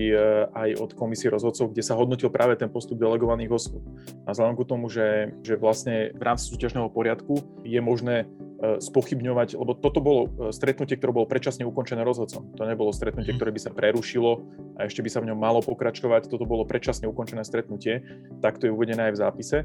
aj 0.51 0.69
od 0.81 0.91
komisie 0.97 1.31
rozhodcov, 1.31 1.71
kde 1.71 1.83
sa 1.85 1.95
hodnotil 1.95 2.27
práve 2.31 2.57
ten 2.59 2.67
postup 2.67 2.99
delegovaných 2.99 3.51
osôb. 3.53 3.83
A 4.27 4.33
vzhľadom 4.33 4.55
k 4.57 4.67
tomu, 4.67 4.84
tomu, 4.85 4.93
že, 4.93 5.33
že 5.41 5.57
vlastne 5.57 6.13
v 6.13 6.21
rámci 6.21 6.53
súťažného 6.53 6.93
poriadku 6.93 7.41
je 7.65 7.81
možné 7.81 8.29
e, 8.61 8.77
spochybňovať, 8.77 9.57
lebo 9.57 9.73
toto 9.73 9.97
bolo 9.97 10.21
e, 10.29 10.53
stretnutie, 10.53 11.01
ktoré 11.01 11.09
bolo 11.09 11.25
predčasne 11.25 11.65
ukončené 11.65 12.05
rozhodcom. 12.05 12.53
To 12.53 12.63
nebolo 12.69 12.93
stretnutie, 12.93 13.33
mhm. 13.33 13.37
ktoré 13.41 13.49
by 13.49 13.61
sa 13.65 13.71
prerušilo 13.73 14.31
a 14.77 14.85
ešte 14.85 15.01
by 15.01 15.09
sa 15.09 15.19
v 15.25 15.33
ňom 15.33 15.39
malo 15.41 15.65
pokračovať. 15.65 16.29
Toto 16.29 16.45
bolo 16.45 16.69
predčasne 16.69 17.09
ukončené 17.09 17.41
stretnutie, 17.41 18.05
tak 18.45 18.61
to 18.61 18.69
je 18.69 18.75
uvedené 18.75 19.09
aj 19.09 19.13
v 19.17 19.21
zápise 19.25 19.57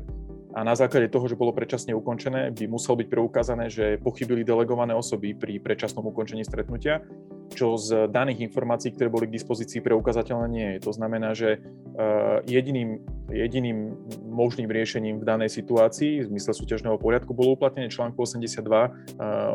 a 0.51 0.67
na 0.67 0.75
základe 0.75 1.07
toho, 1.15 1.31
že 1.31 1.39
bolo 1.39 1.55
predčasne 1.55 1.95
ukončené, 1.95 2.51
by 2.51 2.67
muselo 2.67 2.99
byť 2.99 3.07
preukázané, 3.07 3.71
že 3.71 4.03
pochybili 4.03 4.43
delegované 4.43 4.99
osoby 4.99 5.31
pri 5.31 5.63
predčasnom 5.63 6.03
ukončení 6.11 6.43
stretnutia, 6.43 7.07
čo 7.51 7.75
z 7.77 8.09
daných 8.09 8.47
informácií, 8.47 8.95
ktoré 8.95 9.11
boli 9.11 9.27
k 9.27 9.37
dispozícii, 9.37 9.83
preukázateľné 9.83 10.47
nie 10.49 10.69
je. 10.77 10.79
To 10.87 10.93
znamená, 10.95 11.35
že 11.35 11.59
uh, 11.61 12.41
jediným, 12.47 13.03
jediným 13.29 13.95
možným 14.31 14.71
riešením 14.71 15.19
v 15.19 15.25
danej 15.27 15.51
situácii 15.51 16.25
v 16.25 16.29
zmysle 16.31 16.55
súťažného 16.55 16.97
poriadku 16.97 17.35
bolo 17.35 17.59
uplatnenie 17.59 17.91
článku 17.91 18.17
82 18.23 18.63
uh, 18.63 18.91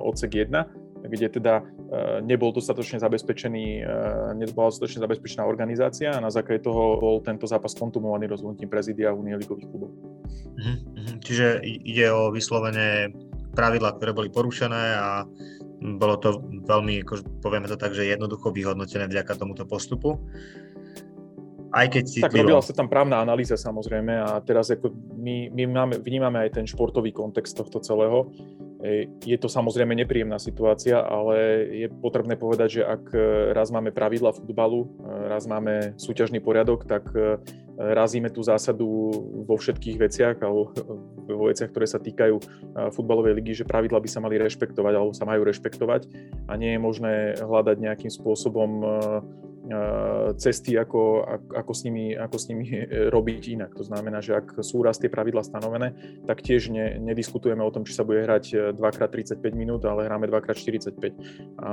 odsek 0.04 0.46
1, 0.46 1.08
kde 1.08 1.28
teda 1.32 1.64
uh, 1.64 2.20
nebol 2.20 2.52
dostatočne 2.52 3.00
zabezpečený, 3.00 3.88
nebola 4.36 4.70
dostatočne 4.70 5.00
zabezpečená 5.06 5.44
organizácia 5.48 6.12
a 6.12 6.24
na 6.24 6.30
základe 6.34 6.68
toho 6.68 7.00
bol 7.00 7.24
tento 7.24 7.48
zápas 7.48 7.72
kontumovaný 7.74 8.28
rozhodnutím 8.28 8.68
prezidia 8.68 9.16
Unie 9.16 9.40
ligových 9.40 9.72
klubov. 9.72 9.92
Uh-huh. 10.56 10.78
Čiže 11.24 11.64
ide 11.64 12.12
o 12.12 12.32
vyslovene 12.32 13.12
pravidlá, 13.56 13.96
ktoré 13.96 14.12
boli 14.12 14.30
porušené 14.30 14.84
a 15.00 15.10
bolo 15.98 16.18
to 16.18 16.42
veľmi, 16.66 17.06
ako 17.06 17.22
povieme 17.40 17.70
to 17.70 17.78
tak, 17.78 17.94
že 17.94 18.10
jednoducho 18.10 18.50
vyhodnotené 18.50 19.06
vďaka 19.06 19.38
tomuto 19.38 19.64
postupu. 19.64 20.18
Aj 21.76 21.92
keď 21.92 22.04
citlivo. 22.08 22.32
Tak 22.32 22.40
robila 22.40 22.64
sa 22.64 22.72
tam 22.72 22.88
právna 22.88 23.20
analýza 23.20 23.60
samozrejme 23.60 24.14
a 24.16 24.40
teraz 24.40 24.72
ako 24.72 24.96
my, 25.20 25.52
my 25.52 25.64
máme, 25.68 25.96
vnímame 26.00 26.40
aj 26.48 26.56
ten 26.56 26.66
športový 26.66 27.12
kontext 27.12 27.60
tohto 27.60 27.84
celého. 27.84 28.32
E, 28.80 29.12
je 29.28 29.36
to 29.36 29.52
samozrejme 29.52 29.92
nepríjemná 29.92 30.40
situácia, 30.40 31.04
ale 31.04 31.68
je 31.84 31.88
potrebné 31.92 32.40
povedať, 32.40 32.80
že 32.80 32.82
ak 32.88 33.12
raz 33.52 33.76
máme 33.76 33.92
pravidla 33.92 34.32
futbalu, 34.32 34.88
raz 35.28 35.44
máme 35.52 36.00
súťažný 36.00 36.40
poriadok, 36.40 36.88
tak 36.88 37.12
razíme 37.76 38.32
tú 38.32 38.40
zásadu 38.40 38.88
vo 39.44 39.56
všetkých 39.60 39.98
veciach 40.00 40.38
alebo 40.44 40.72
vo 41.28 41.46
veciach, 41.52 41.72
ktoré 41.72 41.88
sa 41.88 42.00
týkajú 42.00 42.40
futbalovej 42.96 43.36
ligy, 43.36 43.64
že 43.64 43.68
pravidla 43.68 44.00
by 44.00 44.10
sa 44.10 44.24
mali 44.24 44.40
rešpektovať 44.40 44.94
alebo 44.96 45.12
sa 45.12 45.28
majú 45.28 45.44
rešpektovať. 45.44 46.08
A 46.48 46.56
nie 46.56 46.76
je 46.76 46.80
možné 46.80 47.14
hľadať 47.40 47.78
nejakým 47.80 48.12
spôsobom 48.12 48.80
cesty, 50.38 50.78
ako, 50.78 51.26
ako, 51.54 51.72
s 51.74 51.82
nimi, 51.86 52.14
ako 52.14 52.38
s 52.38 52.46
nimi 52.50 52.66
robiť 53.10 53.44
inak. 53.58 53.72
To 53.74 53.84
znamená, 53.84 54.22
že 54.22 54.38
ak 54.38 54.62
sú 54.62 54.86
raz 54.86 55.02
tie 55.02 55.10
pravidla 55.10 55.42
stanovené, 55.42 55.94
tak 56.30 56.46
tiež 56.46 56.70
ne, 56.70 57.02
nediskutujeme 57.02 57.66
o 57.66 57.74
tom, 57.74 57.82
či 57.82 57.98
sa 57.98 58.06
bude 58.06 58.22
hrať 58.22 58.76
2x35 58.78 59.42
minút, 59.58 59.82
ale 59.90 60.06
hráme 60.06 60.30
2x45. 60.30 61.18
A 61.58 61.70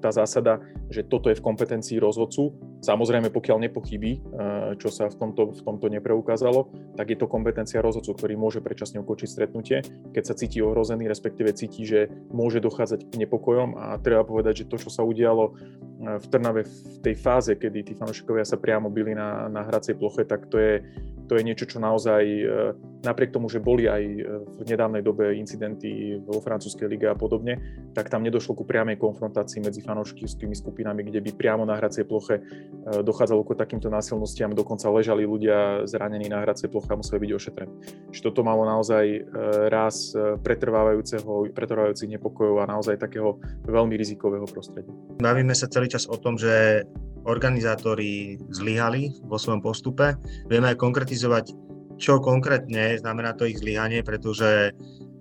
tá 0.00 0.10
zásada, 0.12 0.64
že 0.88 1.04
toto 1.04 1.28
je 1.28 1.36
v 1.36 1.44
kompetencii 1.44 2.00
rozhodcu, 2.00 2.56
samozrejme 2.80 3.28
pokiaľ 3.28 3.68
nepochybí, 3.68 4.10
čo 4.80 4.88
sa 4.88 5.12
v 5.12 5.16
tomto, 5.20 5.52
v 5.52 5.60
tomto 5.60 5.86
nepreukázalo, 5.92 6.72
tak 6.96 7.12
je 7.12 7.18
to 7.20 7.28
kompetencia 7.28 7.84
rozhodcu, 7.84 8.16
ktorý 8.16 8.34
môže 8.40 8.64
predčasne 8.64 9.04
ukončiť 9.04 9.28
stretnutie, 9.28 9.84
keď 10.16 10.22
sa 10.24 10.34
cíti 10.34 10.64
ohrozený, 10.64 11.04
respektíve 11.08 11.52
cíti, 11.52 11.84
že 11.84 12.08
môže 12.32 12.64
dochádzať 12.64 13.12
k 13.12 13.14
nepokojom 13.26 13.76
a 13.76 14.00
treba 14.00 14.24
povedať, 14.24 14.64
že 14.64 14.68
to, 14.72 14.80
čo 14.80 14.88
sa 14.88 15.04
udialo 15.04 15.52
v 16.14 16.26
Trnave 16.30 16.62
v 16.62 16.98
tej 17.02 17.14
fáze, 17.18 17.52
kedy 17.58 17.82
tí 17.82 17.92
fanúšikovia 17.98 18.46
sa 18.46 18.56
priamo 18.56 18.86
byli 18.88 19.12
na, 19.18 19.50
na 19.50 19.66
hracej 19.66 19.98
ploche, 19.98 20.22
tak 20.22 20.46
to 20.46 20.56
je, 20.58 20.82
to 21.26 21.34
je 21.34 21.42
niečo, 21.42 21.66
čo 21.66 21.82
naozaj 21.82 22.22
e, 22.22 22.46
napriek 23.06 23.30
tomu, 23.30 23.46
že 23.46 23.62
boli 23.62 23.86
aj 23.86 24.02
v 24.58 24.66
nedávnej 24.66 25.06
dobe 25.06 25.38
incidenty 25.38 26.18
vo 26.26 26.42
francúzskej 26.42 26.90
lige 26.90 27.06
a 27.06 27.14
podobne, 27.14 27.62
tak 27.94 28.10
tam 28.10 28.26
nedošlo 28.26 28.58
ku 28.58 28.66
priamej 28.66 28.98
konfrontácii 28.98 29.62
medzi 29.62 29.86
fanouškými 29.86 30.52
skupinami, 30.58 31.06
kde 31.06 31.22
by 31.22 31.30
priamo 31.38 31.62
na 31.62 31.78
hracej 31.78 32.02
ploche 32.10 32.42
dochádzalo 33.06 33.46
k 33.46 33.54
takýmto 33.54 33.86
násilnostiam, 33.86 34.50
dokonca 34.50 34.90
ležali 34.90 35.22
ľudia 35.22 35.86
zranení 35.86 36.26
na 36.26 36.42
hracej 36.42 36.66
ploche 36.66 36.90
a 36.90 36.98
museli 36.98 37.22
byť 37.22 37.30
ošetrení. 37.30 37.74
Čiže 38.10 38.26
toto 38.26 38.42
malo 38.42 38.66
naozaj 38.66 39.30
raz 39.70 40.10
pretrvávajúceho, 40.42 41.54
pretrvávajúcich 41.54 42.10
nepokojov 42.18 42.66
a 42.66 42.70
naozaj 42.70 42.98
takého 42.98 43.38
veľmi 43.68 43.94
rizikového 43.94 44.50
prostredia. 44.50 44.90
Bavíme 45.22 45.54
sa 45.54 45.70
celý 45.70 45.86
čas 45.86 46.10
o 46.10 46.18
tom, 46.18 46.34
že 46.34 46.82
organizátori 47.26 48.38
zlyhali 48.54 49.10
vo 49.26 49.34
svojom 49.34 49.58
postupe. 49.58 50.14
Vieme 50.46 50.70
aj 50.70 50.78
konkretizovať, 50.78 51.50
čo 51.96 52.20
konkrétne 52.20 52.96
znamená 53.00 53.32
to 53.32 53.48
ich 53.48 53.60
zlyhanie, 53.60 54.04
pretože 54.04 54.72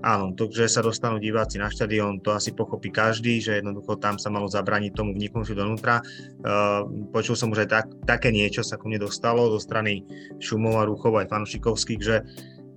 áno, 0.03 0.35
to, 0.35 0.51
že 0.51 0.69
sa 0.69 0.85
dostanú 0.85 1.17
diváci 1.17 1.57
na 1.57 1.71
štadión, 1.71 2.21
to 2.21 2.35
asi 2.35 2.51
pochopí 2.51 2.91
každý, 2.91 3.41
že 3.41 3.57
jednoducho 3.57 3.97
tam 3.97 4.19
sa 4.19 4.29
malo 4.29 4.45
zabrániť 4.45 4.91
tomu 4.93 5.15
vniknúť 5.15 5.55
donútra. 5.55 6.03
Uh, 6.45 6.85
počul 7.09 7.33
som 7.33 7.49
aj 7.55 7.67
tak, 7.67 7.85
také 8.05 8.29
niečo 8.29 8.61
sa 8.61 8.77
ku 8.77 8.91
mne 8.91 9.01
dostalo 9.07 9.49
zo 9.55 9.59
strany 9.59 10.05
šumov 10.37 10.83
a 10.83 10.87
ruchov 10.87 11.17
aj 11.17 11.31
fanúšikovských, 11.31 12.01
že 12.03 12.21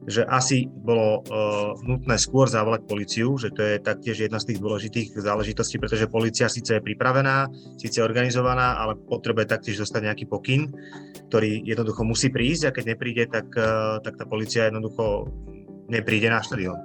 že 0.09 0.25
asi 0.25 0.65
bolo 0.65 1.21
uh, 1.21 1.77
nutné 1.85 2.17
skôr 2.17 2.49
zavolať 2.49 2.89
policiu, 2.89 3.37
že 3.37 3.53
to 3.53 3.61
je 3.61 3.77
taktiež 3.77 4.25
jedna 4.25 4.41
z 4.41 4.53
tých 4.53 4.59
dôležitých 4.65 5.09
záležitostí, 5.21 5.77
pretože 5.77 6.09
policia 6.09 6.49
síce 6.49 6.81
je 6.81 6.83
pripravená, 6.83 7.45
síce 7.77 8.01
organizovaná, 8.01 8.81
ale 8.81 8.97
potrebuje 8.97 9.53
taktiež 9.53 9.85
dostať 9.85 10.09
nejaký 10.09 10.25
pokyn, 10.25 10.73
ktorý 11.29 11.61
jednoducho 11.69 12.09
musí 12.09 12.33
prísť 12.33 12.73
a 12.73 12.75
keď 12.75 12.85
nepríde, 12.97 13.25
tak, 13.29 13.47
uh, 13.53 14.01
tak 14.01 14.17
tá 14.17 14.25
policia 14.25 14.73
jednoducho 14.73 15.29
nepríde 15.93 16.33
na 16.33 16.41
štadión. 16.41 16.81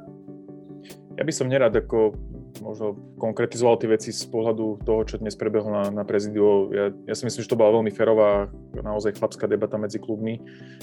Ja 1.15 1.24
by 1.24 1.32
som 1.32 1.48
nerad 1.48 1.72
ako 1.72 2.18
možno 2.62 2.93
konkretizoval 3.17 3.79
tie 3.81 3.89
veci 3.89 4.13
z 4.13 4.27
pohľadu 4.29 4.86
toho, 4.86 5.01
čo 5.07 5.17
dnes 5.17 5.33
prebehlo 5.33 5.72
na, 5.72 5.89
na 5.89 6.03
prezidiu. 6.05 6.69
Ja, 6.69 6.93
ja 6.93 7.13
si 7.17 7.25
myslím, 7.25 7.41
že 7.41 7.50
to 7.50 7.57
bola 7.57 7.79
veľmi 7.79 7.89
ferová, 7.89 8.51
naozaj 8.75 9.17
chlapská 9.17 9.50
debata 9.50 9.79
medzi 9.79 9.98
klubmi. 9.98 10.38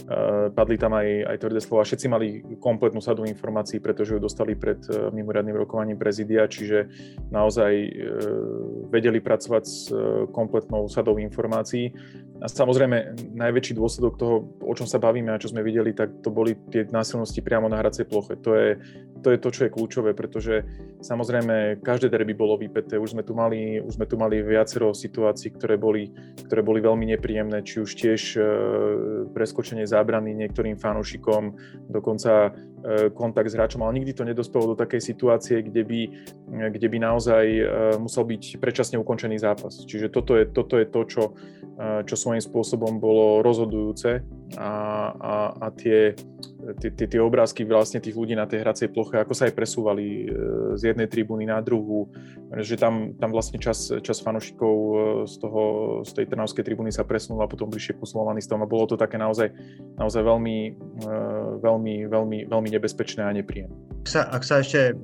Uh, 0.09 0.51
padli 0.51 0.81
tam 0.81 0.97
aj, 0.97 1.31
aj 1.31 1.37
tvrdé 1.39 1.61
slova. 1.63 1.87
Všetci 1.87 2.07
mali 2.11 2.43
kompletnú 2.59 2.99
sadu 2.99 3.29
informácií, 3.29 3.79
pretože 3.79 4.17
ju 4.17 4.21
dostali 4.23 4.57
pred 4.57 4.81
uh, 4.91 5.13
mimoriadným 5.15 5.55
rokovaním 5.55 6.01
prezidia, 6.01 6.49
čiže 6.51 6.91
naozaj 7.31 7.73
uh, 7.77 7.91
vedeli 8.91 9.23
pracovať 9.23 9.63
s 9.63 9.93
uh, 9.93 10.27
kompletnou 10.33 10.91
sadou 10.91 11.21
informácií. 11.21 11.93
A 12.41 12.49
samozrejme, 12.49 13.21
najväčší 13.37 13.77
dôsledok 13.77 14.17
toho, 14.17 14.49
o 14.65 14.73
čom 14.73 14.89
sa 14.89 14.97
bavíme 14.97 15.29
a 15.29 15.37
čo 15.37 15.53
sme 15.53 15.61
videli, 15.61 15.93
tak 15.93 16.25
to 16.25 16.33
boli 16.33 16.57
tie 16.73 16.89
násilnosti 16.89 17.45
priamo 17.45 17.69
na 17.69 17.77
hracej 17.77 18.09
ploche. 18.09 18.41
To 18.41 18.57
je, 18.57 18.81
to 19.21 19.29
je 19.29 19.39
to, 19.39 19.49
čo 19.53 19.61
je 19.69 19.75
kľúčové, 19.77 20.17
pretože 20.17 20.65
samozrejme 21.05 21.60
každé 21.81 22.11
derby 22.11 22.35
bolo 22.35 22.59
vypeté. 22.59 22.99
Už 22.99 23.17
sme 23.17 23.23
tu 23.23 23.33
mali, 23.33 23.81
už 23.81 23.97
sme 23.99 24.07
tu 24.07 24.17
mali 24.19 24.43
viacero 24.43 24.93
situácií, 24.93 25.55
ktoré 25.55 25.81
boli, 25.81 26.13
ktoré 26.47 26.61
boli 26.61 26.81
veľmi 26.83 27.07
nepríjemné, 27.17 27.65
či 27.65 27.81
už 27.83 27.91
tiež 27.97 28.21
e, 28.37 28.41
preskočenie 29.33 29.87
zábrany 29.87 30.35
niektorým 30.35 30.77
fanúšikom, 30.77 31.55
dokonca 31.89 32.51
e, 32.51 33.11
kontakt 33.15 33.51
s 33.51 33.57
hráčom, 33.57 33.85
ale 33.85 34.03
nikdy 34.03 34.13
to 34.13 34.29
nedospelo 34.29 34.75
do 34.75 34.77
takej 34.77 35.01
situácie, 35.01 35.63
kde 35.65 35.83
by, 35.87 36.01
kde 36.75 36.87
by 36.91 36.99
naozaj 37.01 37.45
e, 37.47 37.65
musel 37.99 38.27
byť 38.27 38.59
predčasne 38.59 38.97
ukončený 39.01 39.41
zápas. 39.41 39.83
Čiže 39.85 40.13
toto 40.13 40.37
je, 40.37 40.45
toto 40.51 40.77
je 40.77 40.87
to, 40.87 41.01
čo, 41.07 41.25
čo 41.81 42.15
svojím 42.17 42.45
spôsobom 42.45 43.01
bolo 43.01 43.41
rozhodujúce 43.41 44.21
a, 44.61 44.73
a, 45.17 45.35
a 45.57 45.67
tie, 45.73 46.13
tie, 46.79 47.21
obrázky 47.21 47.67
vlastne 47.67 47.99
tých 47.99 48.15
ľudí 48.15 48.37
na 48.37 48.47
tej 48.47 48.63
hracej 48.63 48.93
ploche, 48.93 49.19
ako 49.19 49.33
sa 49.35 49.49
aj 49.49 49.55
presúvali 49.57 50.07
e, 50.07 50.25
z 50.77 50.93
jednej 50.95 51.09
tribúny 51.11 51.49
na 51.49 51.59
druhú, 51.65 52.11
že 52.61 52.77
tam, 52.77 53.17
tam 53.19 53.33
vlastne 53.35 53.59
čas, 53.59 53.91
čas 54.05 54.23
fanošikov 54.23 54.75
e, 54.77 54.95
z, 55.27 55.35
toho, 55.41 55.63
z 56.07 56.11
tej 56.17 56.27
Trnavskej 56.31 56.65
tribúny 56.65 56.91
sa 56.95 57.07
presunul 57.07 57.43
a 57.43 57.51
potom 57.51 57.73
bližšie 57.73 57.99
ku 57.99 58.05
Slovanistom 58.07 58.63
a 58.63 58.71
bolo 58.71 58.87
to 58.87 58.97
také 59.01 59.17
naozaj, 59.19 59.51
naozaj 59.99 60.23
veľmi, 60.23 60.59
e, 61.03 61.13
veľmi, 61.65 61.95
veľmi, 62.07 62.39
veľmi 62.47 62.69
nebezpečné 62.79 63.23
a 63.25 63.33
nepríjemné. 63.35 63.75
Ak 64.05 64.09
sa, 64.09 64.21
ak 64.31 64.43
sa 64.47 64.63
ešte 64.63 64.97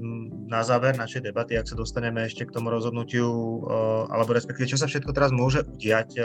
na 0.46 0.62
záver 0.62 0.94
našej 0.94 1.26
debaty, 1.26 1.58
ak 1.58 1.66
sa 1.66 1.76
dostaneme 1.76 2.24
ešte 2.24 2.46
k 2.46 2.54
tomu 2.54 2.70
rozhodnutiu, 2.70 3.66
alebo 4.08 4.30
respektíve 4.30 4.70
čo 4.70 4.78
sa 4.78 4.86
všetko 4.86 5.10
teraz 5.10 5.34
môže 5.34 5.66
udiať, 5.66 6.16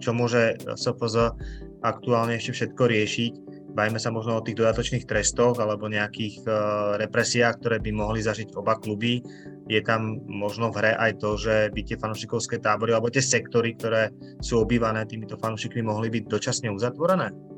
čo 0.00 0.10
môže 0.16 0.56
SPZ 0.72 1.36
aktuálne 1.82 2.38
ešte 2.38 2.54
všetko 2.54 2.82
riešiť. 2.82 3.32
Bajme 3.72 3.96
sa 3.96 4.12
možno 4.12 4.36
o 4.36 4.44
tých 4.44 4.60
dodatočných 4.60 5.08
trestoch 5.08 5.56
alebo 5.56 5.88
nejakých 5.88 6.44
uh, 6.44 6.54
represiách, 7.00 7.56
ktoré 7.56 7.76
by 7.80 7.90
mohli 7.96 8.20
zažiť 8.20 8.52
oba 8.52 8.76
kluby. 8.76 9.24
Je 9.64 9.80
tam 9.80 10.20
možno 10.28 10.68
v 10.68 10.84
hre 10.84 10.92
aj 10.92 11.12
to, 11.16 11.40
že 11.40 11.72
by 11.72 11.80
tie 11.80 11.96
fanúšikovské 11.96 12.60
tábory 12.60 12.92
alebo 12.92 13.08
tie 13.08 13.24
sektory, 13.24 13.72
ktoré 13.72 14.12
sú 14.44 14.60
obývané 14.60 15.08
týmito 15.08 15.40
fanúšikmi, 15.40 15.80
mohli 15.80 16.12
byť 16.12 16.24
dočasne 16.28 16.68
uzatvorené? 16.68 17.51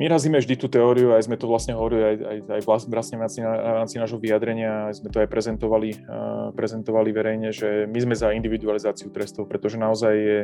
My 0.00 0.08
razíme 0.08 0.40
vždy 0.40 0.56
tú 0.56 0.72
teóriu, 0.72 1.12
aj 1.12 1.28
sme 1.28 1.36
to 1.36 1.44
vlastne 1.44 1.76
hovorili 1.76 2.00
aj, 2.00 2.16
aj, 2.24 2.38
aj 2.56 2.60
vlastne 2.64 3.20
v 3.20 3.28
rámci, 3.68 4.00
nášho 4.00 4.16
vyjadrenia, 4.16 4.88
aj 4.88 5.04
sme 5.04 5.12
to 5.12 5.20
aj 5.20 5.28
prezentovali, 5.28 5.92
uh, 6.08 6.56
prezentovali 6.56 7.12
verejne, 7.12 7.52
že 7.52 7.84
my 7.84 8.08
sme 8.08 8.14
za 8.16 8.32
individualizáciu 8.32 9.12
trestov, 9.12 9.52
pretože 9.52 9.76
naozaj 9.76 10.14
je, 10.16 10.40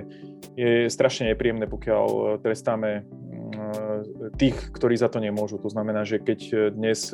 je 0.60 0.92
strašne 0.92 1.32
nepríjemné, 1.32 1.64
pokiaľ 1.72 2.36
trestáme 2.44 3.08
tých, 4.36 4.56
ktorí 4.72 4.94
za 4.96 5.08
to 5.08 5.18
nemôžu. 5.22 5.58
To 5.60 5.70
znamená, 5.70 6.04
že 6.04 6.22
keď 6.22 6.70
dnes, 6.74 7.10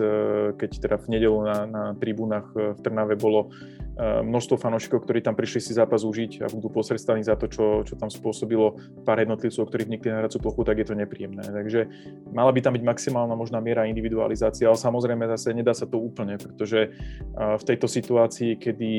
keď 0.56 0.70
teda 0.78 0.96
v 0.98 1.06
nedelu 1.18 1.38
na, 1.44 1.56
na 1.66 1.84
tribúnach 1.96 2.50
v 2.54 2.78
Trnave 2.80 3.14
bolo 3.18 3.52
množstvo 4.00 4.56
fanúšikov, 4.56 5.04
ktorí 5.04 5.20
tam 5.20 5.36
prišli 5.36 5.60
si 5.60 5.72
zápas 5.76 6.00
užiť 6.00 6.42
a 6.42 6.46
budú 6.48 6.72
posrestaní 6.72 7.20
za 7.20 7.36
to, 7.36 7.44
čo, 7.46 7.84
čo 7.84 7.94
tam 8.00 8.08
spôsobilo 8.08 8.80
pár 9.04 9.20
jednotlivcov, 9.20 9.68
ktorí 9.68 9.84
vnikli 9.84 10.08
na 10.08 10.24
hracú 10.24 10.40
plochu, 10.40 10.64
tak 10.64 10.80
je 10.80 10.86
to 10.88 10.96
nepríjemné. 10.96 11.44
Takže 11.44 11.92
mala 12.32 12.50
by 12.56 12.64
tam 12.64 12.72
byť 12.72 12.84
maximálna 12.88 13.36
možná 13.36 13.60
miera 13.60 13.84
individualizácie, 13.84 14.64
ale 14.64 14.80
samozrejme 14.80 15.28
zase 15.36 15.52
nedá 15.52 15.76
sa 15.76 15.84
to 15.84 16.00
úplne, 16.00 16.40
pretože 16.40 16.88
v 17.36 17.64
tejto 17.68 17.84
situácii, 17.84 18.56
kedy 18.56 18.90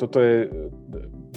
toto 0.00 0.24
je 0.24 0.48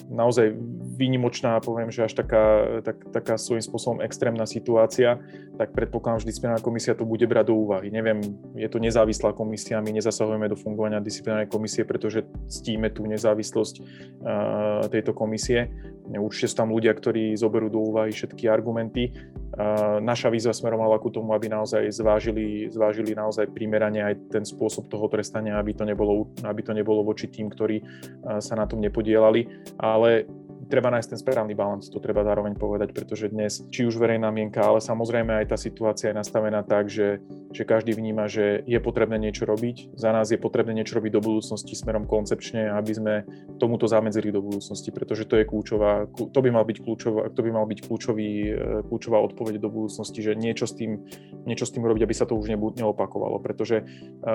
naozaj 0.08 0.56
výnimočná, 0.96 1.60
poviem, 1.60 1.92
že 1.92 2.08
až 2.08 2.16
taká, 2.16 2.80
tak, 2.82 2.98
taká 3.12 3.36
svojím 3.36 3.68
spôsobom 3.68 4.00
extrémna 4.00 4.48
situácia, 4.48 5.20
tak 5.60 5.76
predpokladám, 5.76 6.24
že 6.24 6.32
disciplinárna 6.32 6.64
komisia 6.64 6.96
to 6.96 7.04
bude 7.04 7.28
brať 7.28 7.52
do 7.52 7.56
úvahy. 7.60 7.92
Neviem, 7.92 8.24
je 8.56 8.68
to 8.72 8.80
nezávislá 8.80 9.36
komisia, 9.36 9.84
my 9.84 9.92
nezasahujeme 9.92 10.48
do 10.48 10.56
fungovania 10.56 11.04
disciplinárnej 11.04 11.52
komisie, 11.52 11.84
pretože 11.84 12.24
ctíme 12.48 12.88
tú 12.96 13.04
nezávislosť 13.04 13.76
uh, 13.80 14.88
tejto 14.88 15.12
komisie. 15.12 15.68
Určite 16.06 16.54
sú 16.54 16.56
tam 16.62 16.70
ľudia, 16.70 16.94
ktorí 16.94 17.34
zoberú 17.34 17.68
do 17.68 17.82
úvahy 17.82 18.14
všetky 18.14 18.48
argumenty. 18.48 19.12
Uh, 19.56 19.98
naša 20.00 20.32
výzva 20.32 20.54
smerovala 20.54 21.02
ku 21.02 21.12
tomu, 21.12 21.34
aby 21.36 21.52
naozaj 21.52 21.92
zvážili, 21.92 22.70
zvážili 22.72 23.18
naozaj 23.18 23.52
primerane 23.52 24.00
aj 24.06 24.14
ten 24.32 24.44
spôsob 24.46 24.88
toho 24.88 25.10
trestania, 25.12 25.58
aby 25.58 25.74
to 25.74 25.84
nebolo, 25.84 26.30
aby 26.46 26.62
to 26.62 26.72
nebolo 26.72 27.02
voči 27.04 27.28
tým, 27.28 27.50
ktorí 27.52 27.82
uh, 27.82 28.38
sa 28.40 28.54
na 28.56 28.70
tom 28.70 28.80
nepodielali. 28.80 29.50
Ale 29.82 30.30
treba 30.66 30.90
nájsť 30.94 31.10
ten 31.14 31.20
správny 31.22 31.54
balans, 31.54 31.90
to 31.90 32.02
treba 32.02 32.26
zároveň 32.26 32.58
povedať, 32.58 32.92
pretože 32.92 33.30
dnes, 33.30 33.62
či 33.70 33.86
už 33.86 34.02
verejná 34.02 34.30
mienka, 34.34 34.66
ale 34.66 34.82
samozrejme 34.82 35.44
aj 35.44 35.54
tá 35.54 35.58
situácia 35.58 36.12
je 36.12 36.18
nastavená 36.18 36.66
tak, 36.66 36.90
že, 36.90 37.22
že 37.54 37.64
každý 37.64 37.94
vníma, 37.94 38.26
že 38.26 38.66
je 38.66 38.80
potrebné 38.82 39.22
niečo 39.22 39.46
robiť. 39.46 39.94
Za 39.96 40.10
nás 40.12 40.34
je 40.34 40.42
potrebné 40.42 40.74
niečo 40.74 40.98
robiť 40.98 41.12
do 41.14 41.22
budúcnosti 41.22 41.78
smerom 41.78 42.10
koncepčne, 42.10 42.74
aby 42.74 42.92
sme 42.92 43.14
tomuto 43.62 43.86
zamedzili 43.86 44.34
do 44.34 44.42
budúcnosti, 44.42 44.90
pretože 44.90 45.30
to 45.30 45.38
je 45.40 45.46
kľúčová, 45.46 46.10
to 46.12 46.40
by 46.42 46.50
mal 46.50 46.66
byť 46.66 46.78
kľúčová, 46.82 47.30
to 47.32 47.42
by 47.46 47.50
mal 47.54 47.66
byť 47.70 47.80
kľúčový, 47.86 48.30
e, 48.50 48.54
kľúčová 48.90 49.22
odpoveď 49.22 49.62
do 49.62 49.70
budúcnosti, 49.70 50.20
že 50.26 50.34
niečo 50.34 50.66
s 50.66 50.74
tým, 50.74 51.06
niečo 51.46 51.70
s 51.70 51.74
tým 51.74 51.86
robiť, 51.86 52.04
aby 52.04 52.16
sa 52.16 52.26
to 52.26 52.36
už 52.36 52.50
neopakovalo, 52.50 53.38
pretože 53.40 53.82
e, 53.82 53.84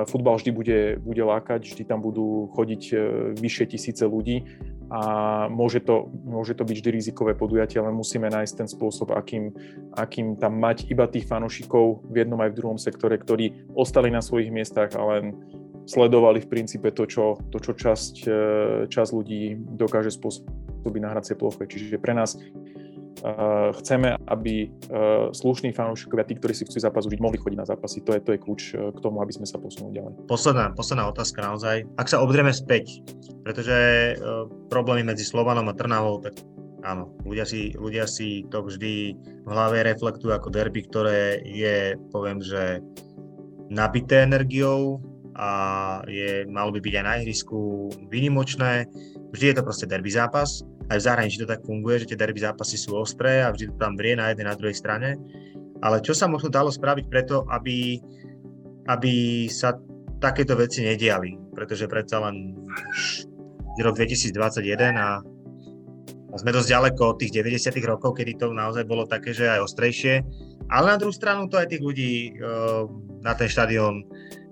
futbal 0.06 0.38
vždy 0.38 0.50
bude, 0.54 0.80
bude 1.02 1.22
lákať, 1.26 1.66
vždy 1.66 1.82
tam 1.84 2.00
budú 2.00 2.48
chodiť 2.54 2.82
e, 2.90 2.94
vyššie 3.34 3.64
tisíce 3.76 4.04
ľudí 4.06 4.46
a 4.90 5.00
môže 5.46 5.86
to, 5.86 6.10
môže 6.26 6.58
to 6.58 6.66
byť 6.66 6.76
vždy 6.82 6.90
rizikové 6.90 7.38
podujatie, 7.38 7.78
ale 7.78 7.94
musíme 7.94 8.26
nájsť 8.26 8.54
ten 8.58 8.68
spôsob, 8.68 9.14
akým, 9.14 9.54
akým 9.94 10.34
tam 10.34 10.58
mať 10.58 10.90
iba 10.90 11.06
tých 11.06 11.30
fanúšikov 11.30 12.02
v 12.10 12.26
jednom 12.26 12.42
aj 12.42 12.50
v 12.50 12.58
druhom 12.58 12.78
sektore, 12.78 13.14
ktorí 13.14 13.70
ostali 13.78 14.10
na 14.10 14.18
svojich 14.18 14.50
miestach 14.50 14.90
a 14.98 15.02
len 15.14 15.38
sledovali 15.86 16.42
v 16.42 16.50
princípe 16.50 16.90
to, 16.90 17.06
čo, 17.06 17.38
to, 17.54 17.58
čo 17.62 17.72
časť, 17.74 18.14
e, 18.26 18.40
časť 18.90 19.10
ľudí 19.10 19.58
dokáže 19.78 20.10
spôsobiť 20.14 21.00
na 21.02 21.10
hracie 21.14 21.34
ploche. 21.38 21.66
Čiže 21.66 22.02
pre 22.02 22.14
nás 22.14 22.38
Uh, 23.20 23.68
chceme, 23.76 24.16
aby 24.32 24.72
uh, 24.88 25.28
slušní 25.28 25.76
fanúšikovia, 25.76 26.24
tí, 26.24 26.40
ktorí 26.40 26.56
si 26.56 26.64
chcú 26.64 26.80
zápas 26.80 27.04
užiť, 27.04 27.20
mohli 27.20 27.36
chodiť 27.36 27.58
na 27.60 27.68
zápasy. 27.68 28.00
To 28.08 28.16
je, 28.16 28.20
to 28.24 28.32
je 28.32 28.40
kľúč 28.40 28.62
uh, 28.72 28.88
k 28.96 28.98
tomu, 29.04 29.20
aby 29.20 29.28
sme 29.28 29.44
sa 29.44 29.60
posunuli 29.60 30.00
ďalej. 30.00 30.24
Posledná, 30.24 30.72
posledná 30.72 31.04
otázka 31.04 31.44
naozaj. 31.44 31.84
Ak 32.00 32.08
sa 32.08 32.24
obdrieme 32.24 32.48
späť, 32.48 33.04
pretože 33.44 34.16
problémy 34.72 35.04
medzi 35.12 35.28
Slovanom 35.28 35.68
a 35.68 35.76
Trnavou, 35.76 36.24
tak 36.24 36.40
áno, 36.80 37.12
ľudia 37.28 37.44
si, 37.44 37.76
ľudia 37.76 38.08
si 38.08 38.48
to 38.48 38.64
vždy 38.64 39.12
v 39.20 39.48
hlave 39.48 39.84
reflektujú 39.84 40.32
ako 40.32 40.48
derby, 40.48 40.80
ktoré 40.88 41.44
je, 41.44 42.00
poviem, 42.08 42.40
že 42.40 42.80
nabité 43.68 44.24
energiou 44.24 45.00
a 45.36 45.50
je, 46.08 46.48
malo 46.48 46.72
by 46.72 46.80
byť 46.80 46.94
aj 46.96 47.04
na 47.04 47.14
ihrisku 47.20 47.88
výnimočné. 48.08 48.88
Vždy 49.30 49.44
je 49.50 49.56
to 49.56 49.66
proste 49.66 49.86
derby 49.86 50.10
zápas. 50.10 50.62
Aj 50.90 50.98
v 50.98 51.06
zahraničí 51.06 51.38
to 51.38 51.46
tak 51.46 51.62
funguje, 51.62 52.02
že 52.02 52.14
tie 52.14 52.18
derby 52.18 52.42
zápasy 52.42 52.74
sú 52.74 52.98
ostré 52.98 53.46
a 53.46 53.54
vždy 53.54 53.70
to 53.70 53.76
tam 53.78 53.94
vrie 53.94 54.18
na 54.18 54.30
jednej, 54.30 54.50
na 54.50 54.58
druhej 54.58 54.74
strane. 54.74 55.14
Ale 55.80 56.02
čo 56.02 56.12
sa 56.12 56.26
možno 56.26 56.50
dalo 56.50 56.68
spraviť 56.68 57.06
preto, 57.06 57.46
aby, 57.48 58.02
aby 58.90 59.46
sa 59.46 59.78
takéto 60.18 60.58
veci 60.58 60.82
nediali? 60.82 61.38
Pretože 61.54 61.86
predsa 61.86 62.20
len 62.26 62.58
už 62.66 63.30
rok 63.80 63.96
2021 63.96 64.98
a 64.98 65.24
a 66.30 66.38
sme 66.38 66.54
dosť 66.54 66.70
ďaleko 66.70 67.02
od 67.02 67.16
tých 67.18 67.42
90. 67.42 67.74
rokov, 67.82 68.14
kedy 68.14 68.38
to 68.38 68.54
naozaj 68.54 68.86
bolo 68.86 69.02
také, 69.02 69.34
že 69.34 69.50
aj 69.50 69.66
ostrejšie. 69.66 70.22
Ale 70.70 70.94
na 70.94 70.98
druhú 70.98 71.10
stranu 71.10 71.50
to 71.50 71.58
aj 71.58 71.66
tých 71.74 71.82
ľudí 71.82 72.38
uh, 72.38 72.86
na 73.18 73.34
ten 73.34 73.50
štadión 73.50 74.06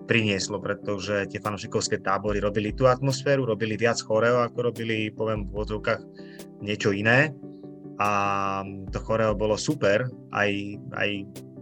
prinieslo, 0.09 0.57
pretože 0.59 1.29
tie 1.29 1.39
fanúšikovské 1.39 2.01
tábory 2.01 2.41
robili 2.41 2.73
tú 2.73 2.89
atmosféru, 2.89 3.45
robili 3.45 3.77
viac 3.77 4.01
choreo, 4.01 4.41
ako 4.41 4.73
robili, 4.73 5.13
poviem, 5.13 5.45
v 5.45 5.55
odzvukách 5.61 6.01
niečo 6.65 6.97
iné. 6.97 7.37
A 8.01 8.11
to 8.89 8.99
choreo 9.05 9.37
bolo 9.37 9.59
super, 9.61 10.09
aj, 10.33 10.51
aj 10.97 11.11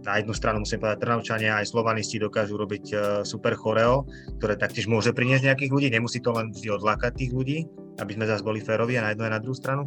na 0.07 0.23
jednu 0.23 0.31
stranu 0.31 0.63
musím 0.63 0.79
povedať, 0.79 1.03
Trnavčania 1.03 1.59
aj 1.59 1.67
Slovanisti 1.67 2.21
dokážu 2.21 2.55
robiť 2.55 2.85
uh, 2.93 3.01
super 3.27 3.57
choreo, 3.59 4.07
ktoré 4.39 4.55
taktiež 4.55 4.87
môže 4.87 5.11
priniesť 5.11 5.51
nejakých 5.51 5.73
ľudí, 5.73 5.87
nemusí 5.91 6.23
to 6.23 6.31
len 6.31 6.55
vždy 6.55 6.71
odlákať 6.71 7.11
tých 7.19 7.31
ľudí, 7.35 7.67
aby 7.99 8.11
sme 8.13 8.29
zase 8.29 8.45
boli 8.45 8.63
férovi 8.63 8.95
a 8.95 9.03
na 9.03 9.11
jednu 9.11 9.27
aj 9.27 9.33
na 9.33 9.41
druhú 9.43 9.57
stranu. 9.57 9.83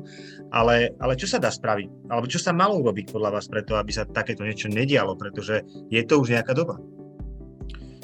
Ale, 0.53 0.93
ale 0.99 1.15
čo 1.17 1.31
sa 1.31 1.39
dá 1.39 1.49
spraviť? 1.49 2.11
Alebo 2.13 2.27
čo 2.27 2.43
sa 2.43 2.51
malo 2.51 2.77
urobiť 2.83 3.15
podľa 3.15 3.31
vás 3.41 3.47
preto, 3.47 3.79
aby 3.79 3.95
sa 3.95 4.05
takéto 4.05 4.43
niečo 4.43 4.67
nedialo, 4.67 5.15
pretože 5.15 5.63
je 5.89 6.03
to 6.03 6.19
už 6.19 6.35
nejaká 6.35 6.53
doba? 6.53 6.77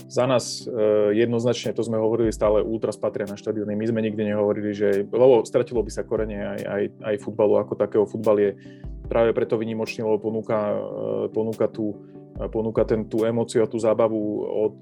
Za 0.06 0.24
nás 0.30 0.62
e, 0.62 0.70
jednoznačne, 1.18 1.74
to 1.74 1.82
sme 1.82 1.98
hovorili 1.98 2.30
stále, 2.30 2.62
ultras 2.62 2.94
patria 2.94 3.26
na 3.26 3.34
štadióny. 3.34 3.74
My 3.74 3.86
sme 3.90 4.00
nikdy 4.06 4.22
nehovorili, 4.22 4.70
že, 4.70 5.02
lebo 5.02 5.42
stratilo 5.42 5.82
by 5.82 5.90
sa 5.90 6.06
korenie 6.06 6.38
aj, 6.38 6.60
aj, 6.62 6.82
aj 7.02 7.14
futbalu 7.26 7.58
ako 7.58 7.74
takého. 7.74 8.04
Futbal 8.06 8.36
je 8.38 8.50
práve 9.10 9.34
preto 9.34 9.58
vynimočný, 9.58 10.06
lebo 10.06 10.30
ponúka, 10.30 10.74
e, 10.74 10.78
ponúka 11.34 11.66
tú 11.66 11.98
ponúka 12.52 12.84
ten, 12.84 13.08
tú 13.08 13.24
emóciu 13.24 13.64
a 13.64 13.70
tú 13.70 13.80
zábavu 13.80 14.44
od, 14.44 14.78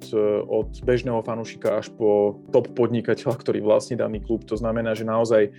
od 0.51 0.71
bežného 0.83 1.23
fanúšika 1.23 1.79
až 1.79 1.90
po 1.95 2.43
top 2.51 2.75
podnikateľa, 2.75 3.38
ktorý 3.38 3.62
vlastní 3.62 3.95
daný 3.95 4.19
klub. 4.19 4.43
To 4.51 4.59
znamená, 4.59 4.93
že 4.99 5.07
naozaj 5.07 5.43
e, 5.47 5.51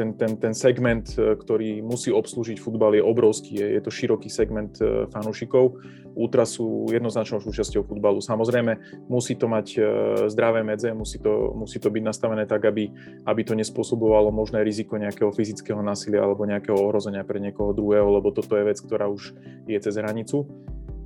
ten, 0.00 0.16
ten, 0.16 0.40
ten 0.40 0.56
segment, 0.56 1.12
e, 1.20 1.36
ktorý 1.36 1.84
musí 1.84 2.08
obslúžiť 2.08 2.56
futbal 2.56 2.96
je 2.96 3.04
obrovský, 3.04 3.60
je, 3.60 3.66
je 3.76 3.80
to 3.84 3.92
široký 3.92 4.32
segment 4.32 4.80
e, 4.80 5.04
fanúšikov. 5.12 5.76
Ultra 6.16 6.48
sú 6.48 6.88
jednoznačnou 6.88 7.44
súčasťou 7.44 7.84
futbalu. 7.84 8.24
Samozrejme, 8.24 9.04
musí 9.06 9.38
to 9.38 9.46
mať 9.46 9.78
zdravé 10.26 10.66
medze, 10.66 10.90
musí 10.90 11.22
to, 11.22 11.54
musí 11.54 11.78
to 11.78 11.86
byť 11.86 12.02
nastavené 12.02 12.50
tak, 12.50 12.66
aby, 12.66 12.90
aby 13.30 13.40
to 13.46 13.54
nespôsobovalo 13.54 14.34
možné 14.34 14.66
riziko 14.66 14.98
nejakého 14.98 15.30
fyzického 15.30 15.78
násilia 15.78 16.26
alebo 16.26 16.42
nejakého 16.50 16.74
ohrozenia 16.74 17.22
pre 17.22 17.38
niekoho 17.38 17.70
druhého, 17.70 18.10
lebo 18.10 18.34
toto 18.34 18.58
je 18.58 18.66
vec, 18.66 18.82
ktorá 18.82 19.06
už 19.06 19.30
je 19.70 19.78
cez 19.78 19.94
hranicu. 19.94 20.50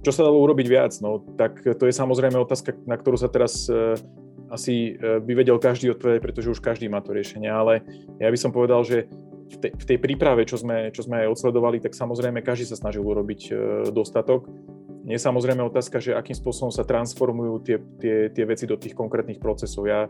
Čo 0.04 0.12
sa 0.12 0.28
dalo 0.28 0.44
urobiť 0.44 0.66
viac? 0.68 0.92
No, 1.00 1.24
tak 1.40 1.64
to 1.64 1.88
je 1.88 1.94
samozrejme 1.96 2.36
otázka, 2.36 2.76
na 2.84 3.00
ktorú 3.00 3.16
sa 3.16 3.32
teraz 3.32 3.64
e, 3.72 3.96
asi 4.52 5.00
e, 5.00 5.16
by 5.24 5.32
vedel 5.32 5.56
každý 5.56 5.96
odpovedať, 5.96 6.20
pretože 6.20 6.52
už 6.52 6.60
každý 6.60 6.92
má 6.92 7.00
to 7.00 7.16
riešenie, 7.16 7.48
ale 7.48 7.80
ja 8.20 8.28
by 8.28 8.36
som 8.36 8.52
povedal, 8.52 8.84
že 8.84 9.08
v 9.48 9.56
tej, 9.64 9.72
v 9.72 9.84
tej 9.88 9.98
príprave, 10.04 10.44
čo 10.44 10.60
sme, 10.60 10.92
čo 10.92 11.08
sme 11.08 11.24
aj 11.24 11.32
odsledovali, 11.32 11.80
tak 11.80 11.96
samozrejme 11.96 12.44
každý 12.44 12.68
sa 12.68 12.76
snažil 12.76 13.00
urobiť 13.00 13.40
e, 13.48 13.52
dostatok. 13.96 14.44
Nie 15.08 15.16
je 15.16 15.24
samozrejme 15.24 15.64
otázka, 15.64 16.04
že 16.04 16.12
akým 16.12 16.36
spôsobom 16.36 16.68
sa 16.68 16.84
transformujú 16.84 17.54
tie, 17.64 17.76
tie, 17.96 18.16
tie 18.28 18.44
veci 18.44 18.68
do 18.68 18.76
tých 18.76 18.92
konkrétnych 18.92 19.40
procesov. 19.40 19.88
Ja 19.88 20.04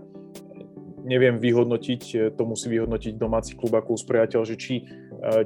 neviem 1.07 1.39
vyhodnotiť, 1.39 2.35
to 2.35 2.43
musí 2.47 2.67
vyhodnotiť 2.67 3.15
domáci 3.15 3.55
klub 3.55 3.79
ako 3.79 3.95
uspriateľ, 3.95 4.41
že 4.47 4.55
či, 4.55 4.87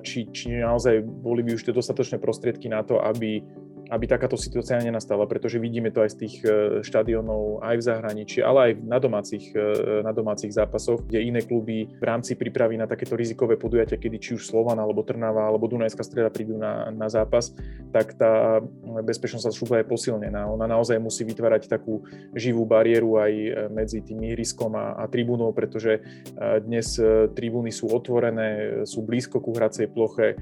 či, 0.04 0.28
či 0.30 0.52
naozaj 0.52 1.00
boli 1.00 1.40
by 1.42 1.56
už 1.56 1.64
tie 1.64 1.74
dostatočné 1.74 2.20
prostriedky 2.20 2.68
na 2.68 2.84
to, 2.84 3.00
aby 3.00 3.40
aby 3.88 4.04
takáto 4.04 4.36
situácia 4.36 4.76
nenastala, 4.78 5.24
pretože 5.24 5.56
vidíme 5.56 5.88
to 5.88 6.04
aj 6.04 6.10
z 6.12 6.16
tých 6.20 6.34
e, 6.44 6.48
štadionov 6.84 7.64
aj 7.64 7.76
v 7.80 7.86
zahraničí, 7.88 8.38
ale 8.44 8.58
aj 8.60 8.72
na 8.84 8.98
domácich, 9.00 9.44
e, 9.56 10.04
na 10.04 10.12
domácich 10.12 10.52
zápasoch, 10.52 11.08
kde 11.08 11.24
iné 11.24 11.40
kluby 11.40 11.88
v 11.88 12.04
rámci 12.04 12.36
prípravy 12.36 12.76
na 12.76 12.84
takéto 12.84 13.16
rizikové 13.16 13.56
podujatia, 13.56 13.96
kedy 13.96 14.16
či 14.20 14.30
už 14.36 14.44
Slovan 14.44 14.76
alebo 14.76 15.00
Trnava 15.00 15.48
alebo 15.48 15.64
Dunajská 15.72 16.04
streda 16.04 16.28
prídu 16.28 16.60
na, 16.60 16.92
na 16.92 17.08
zápas, 17.08 17.56
tak 17.88 18.12
tá 18.20 18.60
bezpečnosť 18.84 19.44
sa 19.48 19.52
šupa 19.52 19.80
je 19.80 19.88
posilnená. 19.88 20.44
Ona 20.52 20.68
naozaj 20.68 21.00
musí 21.00 21.24
vytvárať 21.24 21.72
takú 21.72 22.04
živú 22.36 22.68
bariéru 22.68 23.16
aj 23.16 23.32
e, 23.32 23.50
medzi 23.72 24.04
tým 24.04 24.20
ihriskom 24.28 24.76
a, 24.76 25.00
a 25.00 25.08
tribúnou, 25.08 25.50
pretože 25.56 26.00
dnes 26.36 27.00
tribúny 27.34 27.72
sú 27.72 27.88
otvorené, 27.88 28.82
sú 28.84 29.00
blízko 29.00 29.40
ku 29.40 29.56
hracej 29.56 29.88
ploche, 29.90 30.36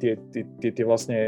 tie, 0.00 0.12
tie, 0.32 0.42
tie, 0.58 0.70
tie 0.74 0.84
vlastne 0.84 1.18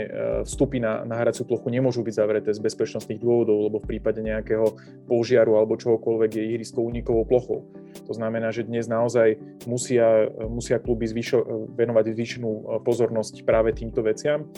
vstup 0.42 0.63
vstupy 0.64 0.80
na, 0.80 1.04
na 1.04 1.20
hraciu 1.20 1.44
plochu 1.44 1.68
nemôžu 1.68 2.00
byť 2.00 2.14
zavreté 2.16 2.48
z 2.56 2.64
bezpečnostných 2.64 3.20
dôvodov, 3.20 3.68
lebo 3.68 3.76
v 3.84 3.96
prípade 3.96 4.24
nejakého 4.24 4.72
požiaru 5.04 5.60
alebo 5.60 5.76
čohokoľvek 5.76 6.40
je 6.40 6.44
ihrisko 6.56 6.80
únikovou 6.80 7.28
plochou. 7.28 7.68
To 8.08 8.12
znamená, 8.16 8.48
že 8.48 8.64
dnes 8.64 8.88
naozaj 8.88 9.36
musia, 9.68 10.32
musia 10.48 10.80
kluby 10.80 11.04
zvyšo, 11.04 11.68
venovať 11.76 12.16
zvýšenú 12.16 12.48
e, 12.48 12.62
pozornosť 12.80 13.44
práve 13.44 13.76
týmto 13.76 14.00
veciam. 14.00 14.48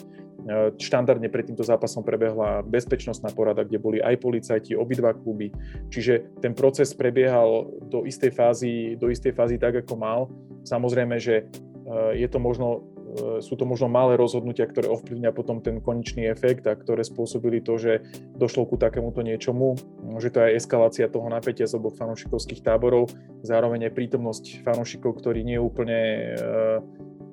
E, 0.47 0.71
štandardne 0.79 1.27
pred 1.27 1.51
týmto 1.51 1.67
zápasom 1.67 2.07
prebehla 2.07 2.63
bezpečnostná 2.63 3.35
porada, 3.35 3.67
kde 3.67 3.83
boli 3.83 3.99
aj 3.99 4.23
policajti, 4.23 4.79
obidva 4.79 5.11
kluby. 5.11 5.51
Čiže 5.91 6.39
ten 6.39 6.55
proces 6.55 6.95
prebiehal 6.95 7.67
do 7.91 8.07
istej 8.07 8.31
fázy, 8.31 8.95
do 8.95 9.11
istej 9.11 9.35
fázy 9.35 9.59
tak, 9.59 9.83
ako 9.83 9.99
mal. 9.99 10.31
Samozrejme, 10.63 11.19
že 11.19 11.43
e, 11.43 12.15
je 12.15 12.29
to 12.31 12.39
možno 12.39 12.96
sú 13.41 13.55
to 13.57 13.65
možno 13.65 13.89
malé 13.89 14.15
rozhodnutia, 14.15 14.69
ktoré 14.69 14.89
ovplyvňa 14.93 15.31
potom 15.33 15.65
ten 15.65 15.81
konečný 15.81 16.29
efekt 16.29 16.65
a 16.69 16.77
ktoré 16.77 17.03
spôsobili 17.03 17.65
to, 17.65 17.81
že 17.81 18.05
došlo 18.37 18.69
ku 18.69 18.77
takémuto 18.77 19.25
niečomu, 19.25 19.75
že 20.21 20.33
to 20.33 20.45
je 20.45 20.57
eskalácia 20.61 21.09
toho 21.09 21.27
napätia 21.29 21.69
z 21.69 21.77
oboch 21.77 21.97
fanúšikovských 21.97 22.65
táborov, 22.65 23.11
zároveň 23.43 23.89
je 23.89 23.97
prítomnosť 23.97 24.45
fanúšikov, 24.65 25.19
ktorí 25.19 25.43
nie 25.45 25.59
úplne 25.61 26.01
e, 26.01 26.29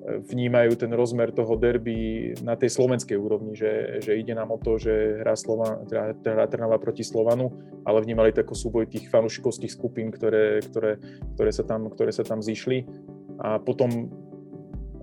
vnímajú 0.04 0.76
ten 0.76 0.92
rozmer 0.92 1.32
toho 1.32 1.56
derby 1.56 2.32
na 2.44 2.60
tej 2.60 2.76
slovenskej 2.76 3.16
úrovni, 3.16 3.56
že, 3.56 4.04
že 4.04 4.20
ide 4.20 4.36
nám 4.36 4.52
o 4.52 4.60
to, 4.60 4.76
že 4.76 5.24
hrá, 5.24 5.32
Slova, 5.32 5.80
teda, 5.88 6.20
hrá 6.20 6.44
Trnava 6.44 6.76
proti 6.76 7.00
Slovanu, 7.00 7.48
ale 7.88 8.04
vnímali 8.04 8.36
to 8.36 8.44
ako 8.44 8.52
súboj 8.52 8.84
tých 8.84 9.08
fanúšikovských 9.08 9.72
skupín, 9.72 10.12
ktoré, 10.12 10.60
ktoré, 10.60 11.00
ktoré, 11.36 11.50
sa 11.56 11.64
tam, 11.64 11.88
ktoré 11.88 12.12
sa 12.12 12.20
tam 12.20 12.44
zišli. 12.44 12.84
A 13.40 13.56
potom 13.58 14.12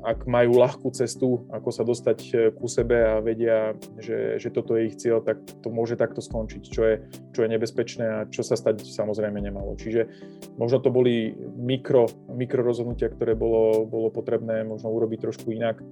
ak 0.02 0.26
majú 0.26 0.58
ľahkú 0.58 0.90
cestu, 0.92 1.46
ako 1.54 1.70
sa 1.70 1.86
dostať 1.86 2.20
e, 2.20 2.34
ku 2.54 2.66
sebe 2.66 2.98
a 2.98 3.22
vedia, 3.22 3.78
že, 4.02 4.42
že 4.42 4.50
toto 4.50 4.74
je 4.74 4.90
ich 4.90 4.98
cieľ, 4.98 5.22
tak 5.22 5.42
to 5.62 5.70
môže 5.70 5.94
takto 5.98 6.20
skončiť, 6.20 6.64
čo 6.66 6.82
je, 6.86 6.96
čo 7.32 7.40
je 7.46 7.52
nebezpečné 7.54 8.06
a 8.06 8.20
čo 8.26 8.42
sa 8.42 8.58
stať 8.58 8.82
samozrejme 8.82 9.38
nemalo. 9.38 9.78
Čiže 9.78 10.10
možno 10.58 10.82
to 10.82 10.90
boli 10.90 11.38
mikro, 11.54 12.10
mikro 12.34 12.66
rozhodnutia, 12.66 13.14
ktoré 13.14 13.38
bolo, 13.38 13.86
bolo 13.86 14.10
potrebné 14.10 14.66
možno 14.66 14.90
urobiť 14.90 15.30
trošku 15.30 15.54
inak, 15.54 15.80
e, 15.80 15.86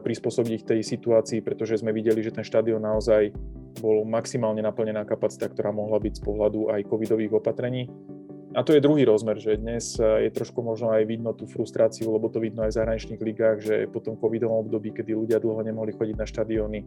prispôsobiť 0.00 0.52
ich 0.52 0.64
tej 0.64 0.80
situácii, 0.80 1.44
pretože 1.44 1.84
sme 1.84 1.92
videli, 1.92 2.24
že 2.24 2.32
ten 2.32 2.44
štadión 2.44 2.80
naozaj 2.80 3.28
bol 3.84 4.08
maximálne 4.08 4.64
naplnená 4.64 5.04
kapacita, 5.04 5.52
ktorá 5.52 5.68
mohla 5.68 6.00
byť 6.00 6.12
z 6.16 6.22
pohľadu 6.24 6.72
aj 6.72 6.88
covidových 6.88 7.36
opatrení 7.36 7.92
a 8.54 8.62
to 8.62 8.72
je 8.72 8.80
druhý 8.80 9.02
rozmer, 9.02 9.36
že 9.42 9.58
dnes 9.58 9.98
eh, 9.98 10.26
je 10.26 10.30
trošku 10.30 10.62
možno 10.62 10.94
aj 10.94 11.02
vidno 11.04 11.34
tú 11.34 11.50
frustráciu, 11.50 12.14
lebo 12.14 12.30
to 12.30 12.38
vidno 12.38 12.62
aj 12.62 12.70
v 12.70 12.78
zahraničných 12.78 13.20
ligách, 13.20 13.58
že 13.60 13.74
po 13.90 13.98
tom 13.98 14.14
covidovom 14.14 14.62
období, 14.64 14.94
kedy 14.94 15.10
ľudia 15.12 15.42
dlho 15.42 15.60
nemohli 15.66 15.90
chodiť 15.92 16.16
na 16.16 16.26
štadióny, 16.26 16.80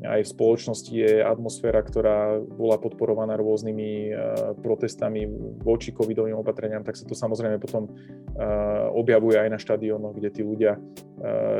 aj 0.00 0.20
v 0.24 0.32
spoločnosti 0.32 0.92
je 0.96 1.20
atmosféra, 1.20 1.84
ktorá 1.84 2.40
bola 2.40 2.80
podporovaná 2.80 3.36
rôznymi 3.40 3.90
eh, 4.08 4.14
protestami 4.60 5.24
voči 5.64 5.96
covidovým 5.96 6.36
opatreniam, 6.36 6.84
tak 6.84 7.00
sa 7.00 7.08
to 7.08 7.16
samozrejme 7.16 7.56
potom 7.56 7.88
eh, 7.88 8.44
objavuje 8.92 9.40
aj 9.40 9.48
na 9.48 9.58
štadiónoch, 9.58 10.16
kde 10.20 10.28
tí 10.28 10.44
ľudia 10.44 10.76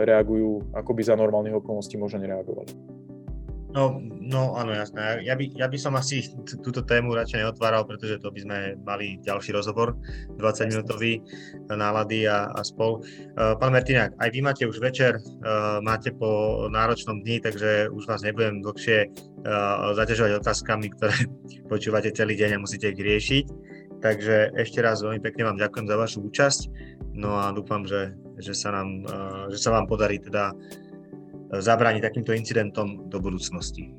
reagujú, 0.01 0.73
ako 0.73 0.91
by 0.97 1.03
za 1.05 1.21
normálnych 1.21 1.61
okolností 1.61 2.01
možno 2.01 2.25
nereagovali. 2.25 3.00
No, 3.71 4.03
no 4.03 4.59
áno, 4.59 4.75
jasné. 4.75 5.23
Ja 5.23 5.39
by, 5.39 5.55
ja 5.55 5.71
by 5.71 5.79
som 5.79 5.95
asi 5.95 6.27
túto 6.43 6.83
tému 6.83 7.15
radšej 7.15 7.47
neotváral, 7.47 7.87
pretože 7.87 8.19
to 8.19 8.35
by 8.35 8.43
sme 8.43 8.59
mali 8.83 9.23
ďalší 9.23 9.55
rozhovor, 9.55 9.95
20-minútový 10.35 11.23
nálady 11.71 12.27
a, 12.27 12.51
a 12.51 12.61
spol. 12.67 12.99
Uh, 13.39 13.55
pán 13.63 13.71
Mertinák, 13.71 14.19
aj 14.19 14.29
vy 14.35 14.41
máte 14.43 14.67
už 14.67 14.83
večer, 14.83 15.23
uh, 15.23 15.79
máte 15.87 16.11
po 16.11 16.67
náročnom 16.67 17.23
dni, 17.23 17.39
takže 17.47 17.95
už 17.95 18.11
vás 18.11 18.27
nebudem 18.27 18.59
dlhšie 18.59 19.07
uh, 19.07 19.95
zaťažovať 19.95 20.43
otázkami, 20.43 20.87
ktoré 20.99 21.15
počúvate 21.73 22.11
celý 22.11 22.35
deň 22.35 22.59
a 22.59 22.63
musíte 22.63 22.91
ich 22.91 22.99
riešiť. 22.99 23.47
Takže 24.01 24.57
ešte 24.57 24.83
raz 24.83 25.05
veľmi 25.05 25.23
pekne 25.23 25.47
vám 25.47 25.61
ďakujem 25.61 25.87
za 25.87 25.97
vašu 26.01 26.19
účasť. 26.27 26.61
No 27.15 27.37
a 27.39 27.53
dúfam, 27.55 27.85
že, 27.85 28.17
že 28.41 28.57
sa, 28.57 28.73
nám, 28.73 29.05
že 29.53 29.61
sa 29.61 29.77
vám 29.77 29.85
podarí 29.85 30.17
teda 30.17 30.57
zabrániť 31.51 32.03
takýmto 32.07 32.31
incidentom 32.31 33.11
do 33.11 33.19
budúcnosti. 33.19 33.91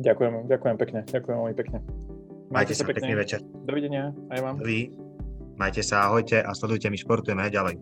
Ďakujem, 0.00 0.50
ďakujem 0.50 0.76
pekne, 0.80 1.00
ďakujem 1.06 1.36
veľmi 1.38 1.56
pekne. 1.56 1.78
Majte, 2.50 2.50
Majte 2.50 2.74
sa, 2.74 2.82
pekne. 2.82 2.98
pekný 2.98 3.14
večer. 3.14 3.40
Dovidenia, 3.62 4.10
aj 4.34 4.38
vám. 4.42 4.54
Vy, 4.58 4.90
majte 5.54 5.86
sa, 5.86 6.10
ahojte 6.10 6.42
a 6.42 6.50
sledujte 6.50 6.90
my 6.90 6.98
športujeme 6.98 7.46
ďalej. 7.46 7.78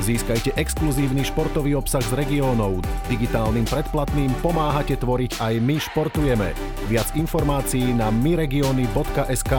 Získajte 0.00 0.56
exkluzívny 0.56 1.20
športový 1.28 1.76
obsah 1.76 2.00
z 2.00 2.16
regiónov. 2.16 2.80
Digitálnym 3.12 3.68
predplatným 3.68 4.32
pomáhate 4.40 4.96
tvoriť 4.96 5.36
aj 5.44 5.54
My 5.60 5.76
športujeme. 5.76 6.56
Viac 6.88 7.12
informácií 7.20 7.92
na 7.92 8.08
myregiony.sk. 8.08 9.52